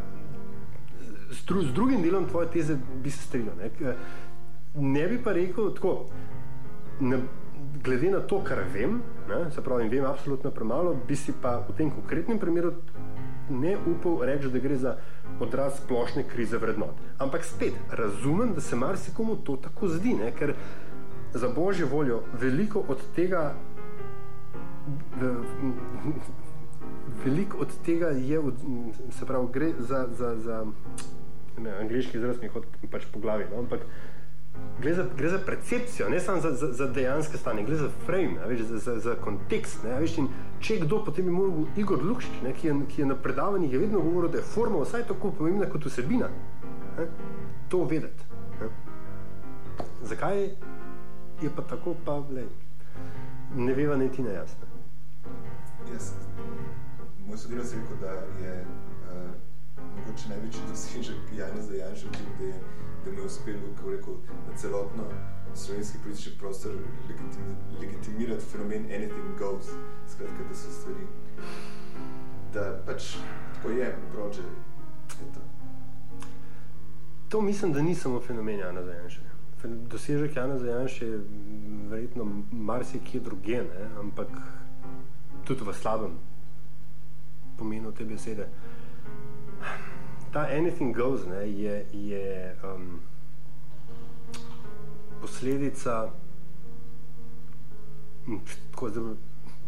z, 1.43 1.47
dru, 1.47 1.63
z 1.63 1.73
drugim 1.73 2.03
delom 2.03 2.29
tvoje 2.29 2.51
teze 2.51 2.77
bi 3.03 3.11
se 3.11 3.27
strinjal. 3.27 3.57
Ne? 3.57 3.95
Ne 4.75 5.09
bi 5.09 5.19
pa 5.23 5.33
rekel 5.33 5.75
tako, 5.75 6.07
ne, 7.01 7.19
glede 7.85 8.11
na 8.11 8.21
to, 8.21 8.43
kar 8.45 8.63
vem, 8.75 9.01
ne, 9.29 9.51
se 9.51 9.63
pravi, 9.63 9.89
vem 9.89 10.05
absolutno 10.05 10.51
premalo, 10.51 10.95
bi 11.09 11.17
si 11.17 11.33
pa 11.43 11.59
v 11.69 11.75
tem 11.77 11.91
konkretnem 11.91 12.39
primeru 12.39 12.73
ne 13.51 13.77
upal 13.87 14.23
reči, 14.25 14.49
da 14.49 14.59
gre 14.59 14.77
za 14.77 14.97
odraz 15.41 15.81
splošne 15.83 16.23
krize 16.29 16.59
vrednot. 16.59 16.95
Ampak 17.19 17.45
spet 17.45 17.75
razumem, 17.91 18.55
da 18.55 18.61
se 18.61 18.77
marsikomu 18.77 19.37
to 19.37 19.57
tako 19.57 19.89
zdi, 19.89 20.15
ne, 20.15 20.31
ker 20.39 20.55
za 21.35 21.49
božjo 21.49 21.89
voljo 21.91 22.23
veliko 22.41 22.85
od 22.89 23.03
tega. 23.17 23.55
Veliko 27.25 27.59
od 27.59 27.75
tega 27.85 28.07
je, 28.07 28.41
se 29.11 29.27
pravi, 29.27 29.49
gre 29.53 29.73
za, 29.79 30.07
za, 30.19 30.37
za 30.37 30.65
ne, 31.59 31.77
angliški 31.81 32.19
izraz, 32.19 32.41
mi 32.43 32.49
hodi 32.49 32.91
pač 32.91 33.07
po 33.13 33.21
glavi. 33.21 33.45
No? 33.51 33.65
Ampak 33.65 33.87
Gre 34.81 34.95
za, 34.95 35.05
gre 35.17 35.29
za 35.29 35.39
percepcijo, 35.47 36.09
ne 36.09 36.21
samo 36.21 36.41
za, 36.41 36.51
za, 36.51 36.73
za 36.73 36.87
dejansko 36.87 37.37
stanje, 37.37 37.63
gre 37.65 37.77
za 37.77 37.89
frame, 38.07 38.47
veš, 38.49 38.61
za, 38.61 38.79
za, 38.79 38.99
za 38.99 39.15
kontekst. 39.15 39.85
Ne, 39.85 40.01
veš, 40.01 40.17
in 40.19 40.29
če 40.61 40.79
kdo, 40.83 40.99
potem 41.05 41.29
bi 41.29 41.35
moral 41.35 41.67
Igor 41.79 42.03
Lukšič, 42.03 42.41
ne, 42.43 42.55
ki, 42.57 42.69
je, 42.69 42.75
ki 42.91 43.03
je 43.03 43.07
na 43.07 43.17
predavanjih 43.17 43.73
je 43.73 43.79
vedno 43.79 44.01
govoril, 44.01 44.31
da 44.33 44.41
je 44.41 44.49
forma 44.55 44.83
vsaj 44.83 45.07
tako 45.11 45.31
pomembna 45.39 45.69
kot 45.71 45.87
vsebina. 45.87 46.31
Ne, 46.99 47.07
to 47.71 47.85
vedeti. 47.85 48.27
Ne. 48.61 48.71
Zakaj 50.11 50.43
je 51.43 51.53
pa 51.57 51.63
tako, 51.63 51.95
pa 52.05 52.19
le, 52.33 52.49
ne 53.57 53.75
veva 53.79 53.97
niti 53.97 54.23
ne 54.23 54.35
jasno. 54.35 54.67
Jaz, 55.93 56.13
moj 57.29 57.39
sodelavec 57.39 57.73
je 57.73 57.81
rekel, 57.81 58.03
da 58.03 58.19
je 58.43 58.59
uh, 58.65 59.52
mogoče 59.97 60.29
največji 60.29 60.63
dosežek 60.69 61.33
Jana 61.37 61.63
Zajanša 61.63 62.09
v 62.09 62.13
tem, 62.13 62.33
da, 62.39 62.45
je, 62.45 62.61
da 63.05 63.13
mu 63.13 63.19
je 63.19 63.27
uspelo, 63.27 63.75
kako 63.77 63.91
rekel, 63.91 64.15
na 64.49 64.57
celotno 64.57 65.05
slovenski 65.55 65.99
politični 66.05 66.33
prostor 66.39 66.73
legitim, 67.09 67.57
legitimirati 67.81 68.45
fenomen 68.45 68.85
anything 68.85 69.39
goes. 69.39 69.67
Skratka, 70.09 70.45
da 70.49 70.55
so 70.55 70.71
stvari, 70.71 71.07
da 72.55 72.83
pač 72.87 73.17
tako 73.55 73.71
je, 73.71 73.97
prođe, 74.13 74.43
je 74.43 75.33
to. 77.29 77.41
Mislim, 77.41 77.73
da 77.73 77.83
ni 77.83 77.95
samo 77.95 78.21
fenomen 78.21 78.59
Jana 78.59 78.83
Zajanša. 78.83 79.21
Dosežek 79.65 80.37
Jana 80.37 80.59
Zajanša 80.59 81.05
je 81.05 81.21
verjetno 81.89 82.43
marsikje 82.53 83.21
druge, 83.21 83.57
ne? 83.57 83.89
ampak 84.01 84.29
tudi 85.45 85.65
v 85.65 85.75
slabem 85.75 86.19
pomenu 87.59 87.93
te 87.93 88.05
besede. 88.05 88.49
Ta 90.33 90.47
anything 90.49 90.97
goes 90.97 91.27
ne, 91.27 91.45
je, 91.51 91.87
je 91.93 92.57
um, 92.65 93.01
posledica, 95.21 96.11
tako 98.71 98.91
zelo 98.91 99.17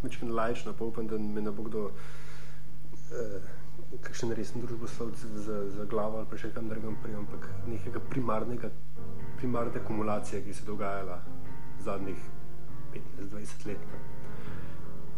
večkrat 0.03 0.31
lajčno, 0.31 0.73
pa 0.73 0.85
upam, 0.85 1.07
da 1.07 1.19
me 1.19 1.41
ne 1.41 1.51
bo 1.51 1.63
kdo 1.63 1.91
eh, 1.91 3.41
kakšen 4.01 4.33
resen 4.33 4.61
družboslovec 4.61 5.19
za, 5.19 5.71
za 5.71 5.85
glavo 5.85 6.19
ali 6.19 6.27
pa 6.31 6.39
še 6.41 6.51
kam 6.55 6.69
drugam 6.69 6.97
prej, 7.03 7.17
ampak 7.21 7.49
nekega 7.67 8.01
primarnega, 8.11 8.71
primarne 9.37 9.81
akumulacije, 9.81 10.43
ki 10.45 10.55
se 10.55 10.65
je 10.65 10.67
dogajala 10.67 11.21
zadnjih 11.85 12.19
15-20 12.95 13.67
let. 13.69 13.89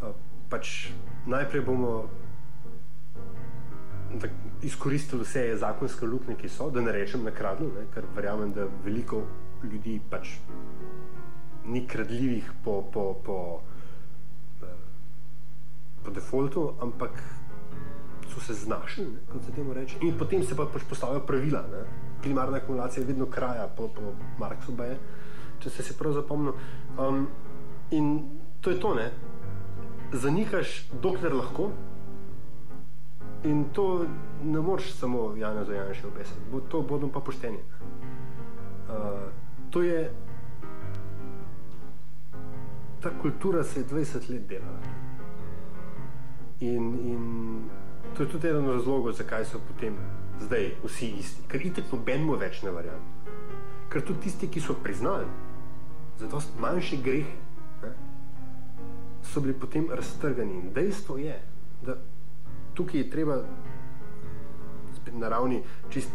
Uh, 0.03 0.13
pač 0.51 0.91
najprej 1.27 1.65
bomo 1.65 1.93
izkoristili 4.63 5.23
vse 5.23 5.57
zakonske 5.61 6.07
luknje, 6.07 6.37
ki 6.41 6.49
so, 6.49 6.71
da 6.71 6.81
ne 6.81 6.93
rečem 6.93 7.25
nakradno, 7.25 7.69
ne, 7.75 7.87
ker 7.95 8.05
verjamem, 8.17 8.53
da 8.53 8.67
veliko 8.85 9.23
ljudi 9.65 10.01
pač 10.11 10.37
ni 11.67 11.87
kradljivih 11.87 12.51
po, 12.65 12.83
po, 12.93 13.15
po, 13.25 13.39
eh, 14.63 14.77
po 16.05 16.11
defaultu, 16.11 16.69
ampak 16.81 17.23
so 18.35 18.41
se 18.41 18.55
znašli, 18.55 19.05
ne, 19.05 19.21
kot 19.33 19.45
se 19.45 19.53
temu 19.53 19.75
reče. 19.75 19.99
In 20.01 20.19
potem 20.19 20.43
se 20.43 20.57
pa 20.57 20.67
pač 20.73 20.83
postavijo 20.89 21.25
pravila. 21.27 21.65
Ne. 21.73 21.85
Primarna 22.23 22.57
akumulacija 22.57 23.03
je 23.03 23.07
vedno 23.07 23.27
kraja 23.27 23.69
po, 23.77 23.89
po 23.89 24.13
Marksu, 24.39 24.73
baje, 24.73 24.99
če 25.63 25.71
ste 25.71 25.83
si 25.83 25.99
prav 25.99 26.13
zapomnil. 26.13 26.55
Um, 26.99 27.27
in 27.91 28.39
to 28.61 28.71
je 28.71 28.81
to, 28.81 28.95
ne. 28.95 29.11
Zanikaš, 30.13 30.87
dokler 31.03 31.35
lahko. 31.35 31.71
In 33.47 33.65
to 33.73 34.05
ne 34.45 34.61
moreš 34.61 34.93
samo 34.99 35.33
Jana 35.37 35.65
Zajanša 35.65 36.09
obesiti, 36.09 36.47
bo, 36.53 36.61
to 36.61 36.83
bodo 36.83 37.09
pa 37.13 37.21
pošteni. 37.21 37.59
Uh, 38.89 39.31
to 39.71 39.83
je 39.83 40.11
ta 43.07 43.19
kultura 43.23 43.65
se 43.65 43.81
je 43.81 43.87
20 43.87 44.31
let 44.31 44.47
delala. 44.49 44.81
In, 46.61 46.85
in 47.07 47.61
to 48.17 48.23
je 48.23 48.29
tudi 48.29 48.49
eden 48.49 48.65
od 48.65 48.75
razlogov, 48.75 49.13
zakaj 49.13 49.45
so 49.45 49.61
potem 49.69 49.95
zdaj 50.41 50.73
vsi 50.85 51.07
isti. 51.21 51.43
Ker 51.49 51.67
itek 51.67 51.93
nobenemu 51.93 52.39
več 52.41 52.63
ne 52.63 52.73
verjame. 52.75 53.35
Ker 53.93 54.03
tudi 54.03 54.27
tisti, 54.27 54.49
ki 54.49 54.61
so 54.61 54.75
priznali 54.83 55.27
za 56.19 56.27
dosti 56.27 56.61
manjše 56.61 56.99
grehe, 57.05 57.37
ne, 57.83 57.93
so 59.23 59.41
bili 59.41 59.55
potem 59.55 59.87
raztrgani. 59.91 60.61
In 60.65 60.73
dejstvo 60.75 61.19
je, 61.21 61.39
da 61.87 61.99
tukaj 62.77 63.01
je 63.01 63.11
treba 63.11 63.41
spet 64.97 65.15
na 65.15 65.29
ravni 65.29 65.63
čist 65.91 66.13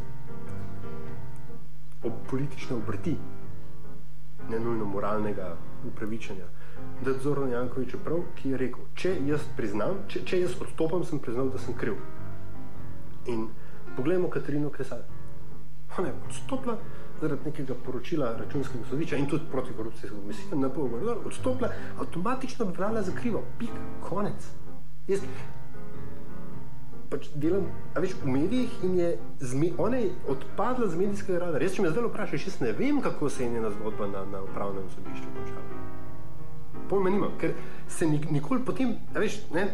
ob 2.03 2.13
politične 2.29 2.75
obrti, 2.75 3.15
ne 4.49 4.59
nujno 4.59 4.85
moralnega 4.85 5.55
upravičenja. 5.87 6.45
Da 7.05 7.11
je 7.11 7.19
Zoran 7.19 7.51
Jankovič 7.51 7.95
prav, 8.05 8.23
ki 8.35 8.53
je 8.53 8.57
rekel, 8.57 8.87
če 8.95 9.11
jaz 9.27 9.45
priznam, 9.57 10.01
če, 10.09 10.23
če 10.25 10.39
jaz 10.41 10.55
odstopam, 10.61 11.05
sem 11.05 11.21
priznal, 11.21 11.51
da 11.53 11.61
sem 11.61 11.77
kriv. 11.77 11.99
In 13.29 13.47
poglejmo 13.95 14.29
Katarino 14.33 14.69
Kresal. 14.73 15.03
Ona 15.97 16.07
je 16.07 16.15
odstopila 16.27 16.77
zaradi 17.21 17.51
nekega 17.51 17.75
poročila 17.85 18.31
računskega 18.37 18.85
sodišča 18.89 19.17
in 19.21 19.27
tudi 19.29 19.49
protikorupcijske 19.51 20.15
komisije, 20.15 20.57
na 20.57 20.69
pol 20.73 20.89
gor, 20.89 21.19
odstopila, 21.25 21.69
avtomatično 22.01 22.65
bi 22.65 22.77
brala 22.77 23.01
za 23.05 23.13
krivo. 23.13 23.43
Pika, 23.59 23.83
konec. 24.09 24.47
Jaz 25.07 25.21
pač 27.11 27.27
delam, 27.35 27.67
a 27.91 27.99
veš, 27.99 28.15
v 28.23 28.31
medijih 28.31 28.75
in 28.87 28.95
je, 28.99 29.09
zme, 29.43 29.73
je 29.75 30.11
odpadla 30.31 30.87
z 30.87 30.95
medijskega 30.95 31.39
rada. 31.43 31.59
Res, 31.59 31.75
če 31.75 31.83
me 31.83 31.91
zdaj 31.91 32.07
vprašaš, 32.07 32.45
jaz 32.47 32.59
ne 32.63 32.71
vem, 32.77 33.01
kako 33.03 33.29
se 33.29 33.43
je 33.43 33.49
njena 33.51 33.71
zgodba 33.75 34.07
na, 34.07 34.23
na 34.31 34.43
upravnem 34.47 34.87
sodišču 34.95 35.33
končala. 35.35 35.81
Pojma 36.89 37.11
nimam, 37.11 37.33
ker 37.39 37.51
se 37.91 38.07
nik, 38.07 38.29
nikoli 38.31 38.63
potem, 38.63 38.95
veš, 39.15 39.41
ne, 39.51 39.67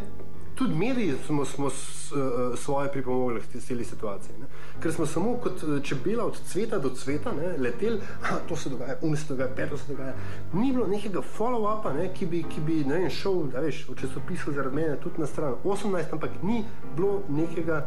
tudi 0.58 0.74
mediji 0.74 1.14
smo, 1.26 1.44
smo 1.44 1.70
s, 1.70 2.12
uh, 2.12 2.58
svoje 2.58 2.92
pripomogli 2.92 3.40
k 3.40 3.60
celi 3.60 3.84
situaciji. 3.84 4.38
Ne? 4.40 4.46
Ker 4.82 4.92
smo 4.92 5.06
samo 5.06 5.36
kot 5.42 5.62
eh, 5.62 5.82
čebela 5.82 6.24
od 6.24 6.40
cveta 6.46 6.78
do 6.78 6.90
cveta 6.90 7.32
ne, 7.32 7.56
leteli, 7.58 8.00
ah, 8.22 8.40
to 8.48 8.56
se 8.56 8.70
dogaja, 8.70 8.96
um 9.02 9.16
se 9.16 9.24
dogaja, 9.28 9.50
peto 9.56 9.76
se 9.76 9.84
dogaja. 9.88 10.14
Ni 10.52 10.72
bilo 10.72 10.86
nekega 10.86 11.22
follow-upa, 11.38 11.92
ne, 11.94 12.08
ki 12.14 12.26
bi, 12.26 12.42
ki 12.42 12.60
bi 12.66 12.82
vem, 12.82 13.10
šel, 13.10 13.44
veš, 13.54 13.84
v 13.88 13.96
časopisu 14.00 14.52
zaradi 14.52 14.76
mene 14.76 14.96
tudi 15.02 15.22
na 15.22 15.26
stran 15.26 15.54
18, 15.64 16.12
ampak 16.12 16.42
ni 16.42 16.64
bilo 16.96 17.22
nekega. 17.28 17.86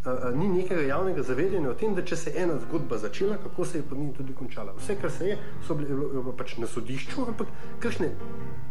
Uh, 0.00 0.32
ni 0.32 0.46
nekega 0.48 0.80
javnega 0.80 1.22
zavedanja 1.22 1.70
o 1.70 1.74
tem, 1.76 1.92
da 1.94 2.00
če 2.00 2.16
se 2.16 2.30
je 2.30 2.40
ena 2.42 2.54
zgodba 2.62 2.96
začela, 2.98 3.36
kako 3.36 3.64
se 3.68 3.78
je 3.78 3.84
po 3.84 3.96
njej 3.96 4.14
tudi 4.16 4.32
končala. 4.32 4.72
Vse, 4.78 4.96
kar 4.96 5.12
se 5.12 5.28
je, 5.28 5.36
so 5.66 5.76
bile 5.76 6.32
pač 6.38 6.56
na 6.56 6.66
sodišču, 6.66 7.28
ampak 7.28 7.52
kakšne, 7.84 8.08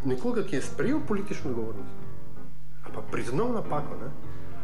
nekoga, 0.09 0.41
ki 0.41 0.57
je 0.57 0.65
sprejel 0.71 1.05
politično 1.05 1.53
odgovornost 1.53 2.08
priznal 3.11 3.53
napako, 3.53 3.97
ne, 4.01 4.11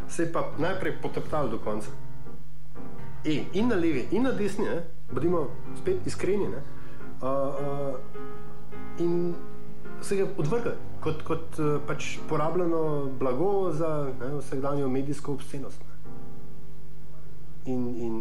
se 0.10 0.24
je 0.24 0.32
pa 0.34 0.50
najprej 0.58 0.98
poteptal 1.02 1.50
do 1.50 1.60
konca. 1.60 1.92
E, 3.26 3.44
in 3.54 3.68
na 3.68 3.76
levi, 3.76 4.08
in 4.12 4.24
na 4.24 4.32
desni, 4.32 4.66
ne, 4.66 4.84
bodimo 5.12 5.48
spet 5.78 6.08
iskreni, 6.08 6.48
ne, 6.48 6.62
uh, 7.22 7.30
uh, 7.30 9.02
in 9.02 9.34
se 10.02 10.16
ga 10.16 10.28
odvrgli 10.38 10.76
kot, 11.02 11.24
kot 11.26 11.60
uh, 11.60 11.76
pač 11.88 12.18
porabljeno 12.30 13.10
blago 13.20 13.72
za 13.74 14.12
ne, 14.20 14.36
vsakdanjo 14.38 14.90
medijsko 14.90 15.34
obscenost. 15.34 15.82
Ne. 15.82 15.96
In, 17.74 17.88
in 17.98 18.16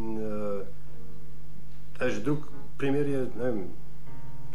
uh, 2.01 2.17
drug 2.25 2.49
primer 2.79 3.09
je, 3.09 3.27
ne 3.37 3.51
vem, 3.51 3.65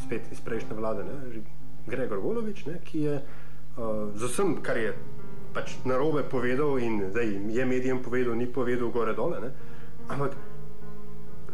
spet 0.06 0.32
iz 0.32 0.42
prejšnje 0.42 0.76
vlade, 0.76 1.04
ne, 1.04 1.44
Gregor 1.90 2.20
Volovič, 2.22 2.66
ne, 2.66 2.80
ki 2.86 3.06
je 3.06 3.16
uh, 3.22 4.10
z 4.16 4.30
vsem, 4.30 4.58
kar 4.66 4.78
je 4.78 4.94
pač 5.54 5.78
narobe 5.86 6.24
povedal 6.24 6.78
in 6.80 7.02
zdaj 7.10 7.32
je 7.50 7.66
medijem 7.66 8.04
povedal, 8.04 8.36
ni 8.36 8.46
povedal 8.46 8.92
gore 8.92 9.14
dole, 9.14 9.40
ne, 9.42 9.52
ampak 10.08 10.36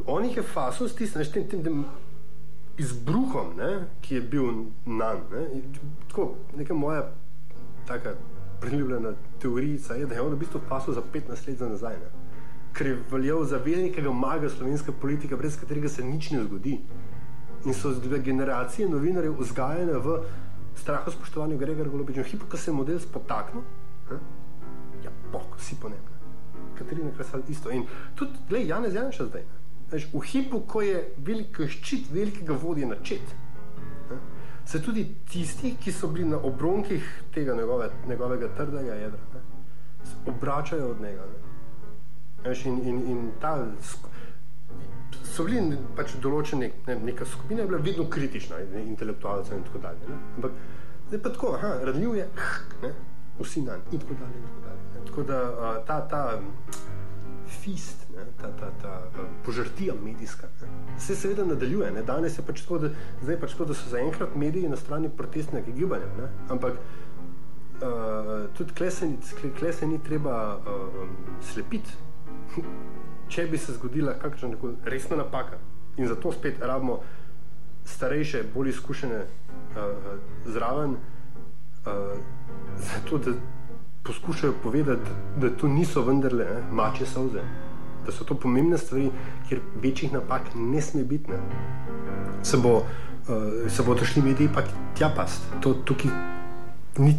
on 0.05 0.25
jih 0.25 0.37
je 0.37 0.43
fasul 0.43 0.89
s 0.89 0.95
tistim, 0.95 1.23
tem, 1.31 1.47
tem, 1.47 1.63
tem 1.63 1.85
izbruhom, 2.77 3.55
ne, 3.57 3.87
ki 4.01 4.15
je 4.15 4.21
bil 4.21 4.51
nan. 4.85 5.23
Ne, 5.31 5.47
in 5.55 5.63
tako, 6.09 6.35
neka 6.57 6.73
moja 6.73 7.07
taka 7.87 8.15
priljubljena 8.61 9.13
teorija 9.39 9.95
je, 9.95 10.05
da 10.05 10.15
je 10.15 10.21
on 10.21 10.33
v 10.33 10.43
bistvu 10.43 10.61
fasul 10.67 10.93
za 10.93 11.01
15 11.13 11.47
let 11.47 11.57
za 11.57 11.69
nazaj. 11.69 11.97
Ne 12.03 12.25
ker 12.75 12.87
je 12.87 12.97
veljal 13.11 13.43
za 13.47 13.57
velikega 13.57 14.11
maga 14.11 14.49
slovenske 14.49 14.91
politike, 14.91 15.35
brez 15.35 15.55
katerega 15.59 15.89
se 15.89 16.03
nič 16.03 16.31
ne 16.31 16.43
zgodi. 16.43 16.79
In 17.65 17.73
so 17.73 17.93
generacije 18.23 18.89
novinarjev 18.89 19.39
vzgajene 19.39 19.97
v 19.97 20.19
strahu 20.75 21.11
spoštovanju 21.11 21.57
Gregora 21.57 21.89
Golobiča. 21.89 22.23
Hipo, 22.23 22.45
ko 22.51 22.57
se 22.57 22.71
je 22.71 22.75
model 22.75 22.99
spotaknil, 22.99 23.63
ne? 24.11 24.19
ja, 25.03 25.11
bog, 25.31 25.55
si 25.59 25.75
ponemne. 25.75 26.15
Katarina 26.77 27.11
Krasal 27.11 27.41
isto. 27.49 27.71
In 27.71 27.85
tudi, 28.15 28.37
gled, 28.49 28.67
Janez 28.67 28.93
Janša 28.93 29.25
zdaj. 29.25 29.45
Veš, 29.91 30.07
v 30.13 30.21
hipu, 30.25 30.61
ko 30.67 30.81
je 30.81 31.01
velik 31.17 31.61
ščit 31.69 32.09
velikega 32.11 32.57
vodje 32.57 32.87
načet, 32.89 33.35
ne? 34.09 34.17
se 34.65 34.81
tudi 34.81 35.05
tisti, 35.29 35.75
ki 35.81 35.93
so 35.93 36.09
bili 36.09 36.25
na 36.29 36.39
obronkih 36.41 37.05
tega 37.33 37.53
njegove, 37.53 37.91
njegovega 38.09 38.49
trdega 38.57 38.95
jedra, 38.97 39.21
ne? 39.33 39.43
obračajo 40.33 40.89
od 40.89 41.01
njega. 41.01 41.27
Ne? 41.29 42.49
Veš, 42.49 42.65
in, 42.65 42.81
in, 42.89 43.01
in 43.11 43.27
ta 43.41 43.59
so 45.35 45.45
bili 45.45 45.77
pač 45.95 46.15
določeni, 46.21 46.71
ne, 46.87 46.95
neka 47.05 47.25
skupina 47.29 47.63
je 47.63 47.69
bila 47.69 47.81
vedno 47.83 48.07
kritična, 48.09 48.61
intelektualcev 48.81 49.57
in 49.57 49.65
tako 49.67 49.81
dalje. 49.85 50.09
Ne. 50.09 50.19
Ampak 50.37 50.57
zdaj 51.09 51.21
pa 51.21 51.33
tako, 51.37 51.53
aha, 51.59 51.71
radljiv 51.89 52.15
je, 52.19 52.27
ne, 52.83 52.91
vsi 53.39 53.61
na 53.61 53.77
in 53.91 53.99
tako 53.99 54.13
dalje. 54.19 54.37
In 54.37 54.47
tako, 54.47 54.61
dalje 54.61 54.75
tako 55.05 55.23
da 55.23 55.39
a, 55.39 55.85
ta, 55.87 56.07
ta 56.07 56.41
fist, 57.47 58.07
ne, 58.15 58.25
ta, 58.41 58.49
ta, 58.59 58.71
ta 58.81 58.89
a, 58.89 59.27
požrtija 59.45 59.93
medijska, 60.03 60.47
ne, 60.61 60.99
se 60.99 61.15
seveda 61.15 61.45
nadaljuje. 61.45 61.91
Ne. 61.91 62.03
Danes 62.03 62.37
je 62.37 62.45
pač 62.45 62.61
tako, 62.61 62.77
da, 62.77 62.89
zdaj 63.21 63.39
pač 63.39 63.55
tako, 63.55 63.65
da 63.71 63.77
so 63.77 63.89
zaenkrat 63.89 64.35
mediji 64.35 64.69
na 64.69 64.75
strani 64.75 65.09
protestnega 65.09 65.71
gibanja, 65.71 66.11
ne, 66.19 66.29
ampak 66.49 66.79
Uh, 67.75 68.45
tudi 68.55 68.71
kleseni, 68.71 69.17
kleseni 69.59 69.97
treba 69.99 70.55
uh, 70.55 71.09
slepiti, 71.43 71.91
če 73.33 73.43
bi 73.51 73.59
se 73.59 73.73
zgodila 73.75 74.13
kakšna 74.15 74.55
resna 74.87 75.17
napaka. 75.19 75.59
In 75.99 76.07
zato 76.07 76.31
spet 76.31 76.63
rabimo 76.63 77.01
starejše, 77.83 78.45
bolj 78.53 78.69
izkušene 78.69 79.19
uh, 79.19 80.07
zraven, 80.47 80.95
uh, 81.85 82.17
zato 82.77 83.17
da 83.17 83.31
poskušajo 84.03 84.53
povedati, 84.63 85.09
da 85.37 85.49
to 85.49 85.67
niso 85.67 86.01
vendarle 86.01 86.45
ne, 86.45 86.61
mače 86.71 87.05
solze, 87.05 87.41
da 88.05 88.11
so 88.11 88.23
to 88.23 88.35
pomembne 88.35 88.77
stvari, 88.77 89.09
kjer 89.49 89.61
večjih 89.81 90.13
napak 90.13 90.41
ne 90.55 90.81
sme 90.81 91.03
biti. 91.03 91.31
Ne. 91.31 91.37
Se, 92.43 92.57
bo, 92.57 92.75
uh, 92.77 92.85
se 93.67 93.83
bodo 93.83 94.05
šli 94.05 94.21
mediji 94.21 94.49
pa 94.53 94.61
tja 94.97 95.09
past. 95.15 95.41
To 95.61 95.73
tukaj 95.73 96.11
ni, 96.97 97.15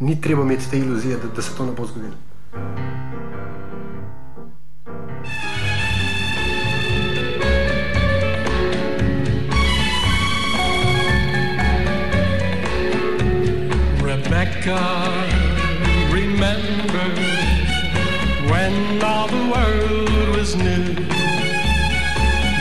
ni 0.00 0.20
treba 0.20 0.42
imeti 0.42 0.70
te 0.70 0.78
iluzije, 0.78 1.16
da, 1.16 1.34
da 1.36 1.42
se 1.42 1.56
to 1.56 1.66
ne 1.66 1.72
bo 1.72 1.86
zgodilo. 1.86 2.16
Remember 16.12 17.08
when 18.52 19.02
all 19.02 19.26
the 19.26 19.44
world 19.50 20.36
was 20.36 20.54
new, 20.56 20.94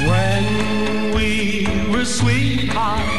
when 0.08 1.14
we 1.14 1.68
were 1.92 2.06
sweethearts. 2.06 3.17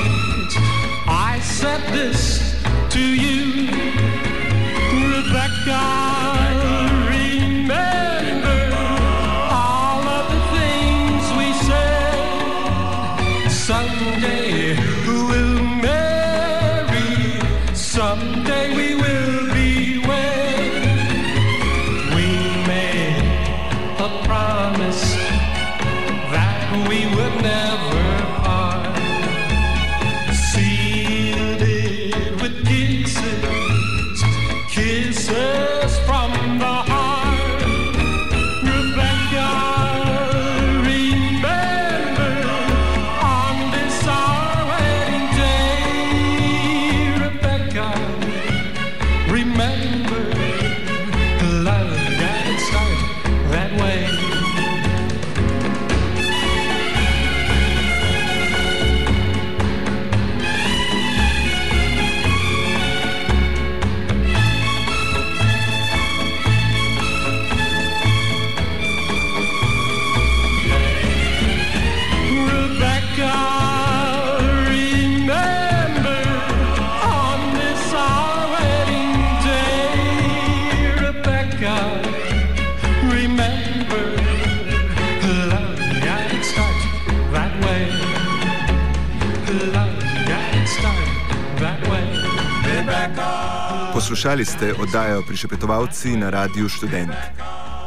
Poslušali 94.09 94.45
ste 94.45 94.73
oddajo 94.73 95.21
Prišepetovalci 95.29 96.17
na 96.17 96.33
Radiu 96.33 96.65
Študent. 96.65 97.13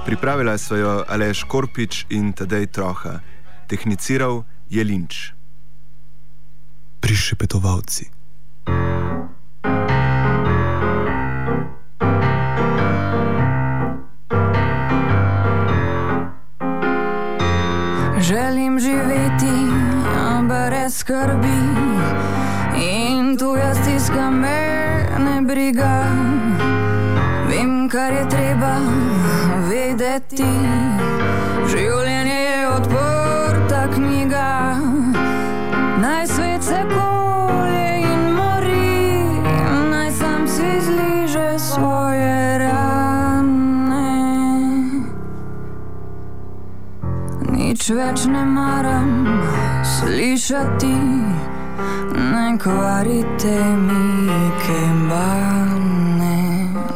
Pripravila 0.05 0.53
so 0.53 0.78
jo 0.78 1.01
Aleš 1.09 1.49
Korpič 1.49 2.05
in 2.13 2.30
Tadej 2.30 2.69
Troha, 2.69 3.26
tehniciral 3.65 4.45
je 4.69 4.84
Linč. 4.86 5.34
Prišepetovalci. 7.01 8.13
Želim 18.22 18.78
živeti 18.78 19.57
brez 20.45 21.01
skrbi 21.01 21.61
in 22.78 23.38
tuja 23.41 23.74
stiska 23.74 24.30
me 24.30 24.41
ne 24.47 24.70
briga. 25.52 26.04
Vem, 27.49 27.89
kar 27.89 28.14
je 28.14 28.24
treba 28.30 28.76
vedeti. 29.70 30.52
Življenje 31.72 32.38
je 32.39 32.62
odprta 32.70 33.82
knjiga, 33.95 34.47
naj 36.04 36.28
svet 36.32 36.64
se 36.64 36.80
kolje 36.93 37.89
in 37.99 38.24
mori, 38.38 39.04
naj 39.91 40.12
sam 40.22 40.47
si 40.47 40.72
zliže 40.88 41.47
svoje 41.60 42.58
rane. 42.64 44.16
Nič 47.52 47.89
več 47.99 48.28
ne 48.32 48.45
maram 48.56 49.16
slišati, 49.99 50.95
ne 52.32 52.57
kvarite 52.57 53.59
mi 53.77 54.51
kembane. 54.65 56.38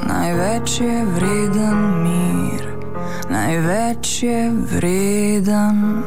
Največ 0.08 0.82
je 0.82 1.06
vreden 1.06 2.04
mir, 2.04 2.66
največ 3.30 4.24
je 4.24 4.52
vreden 4.52 6.04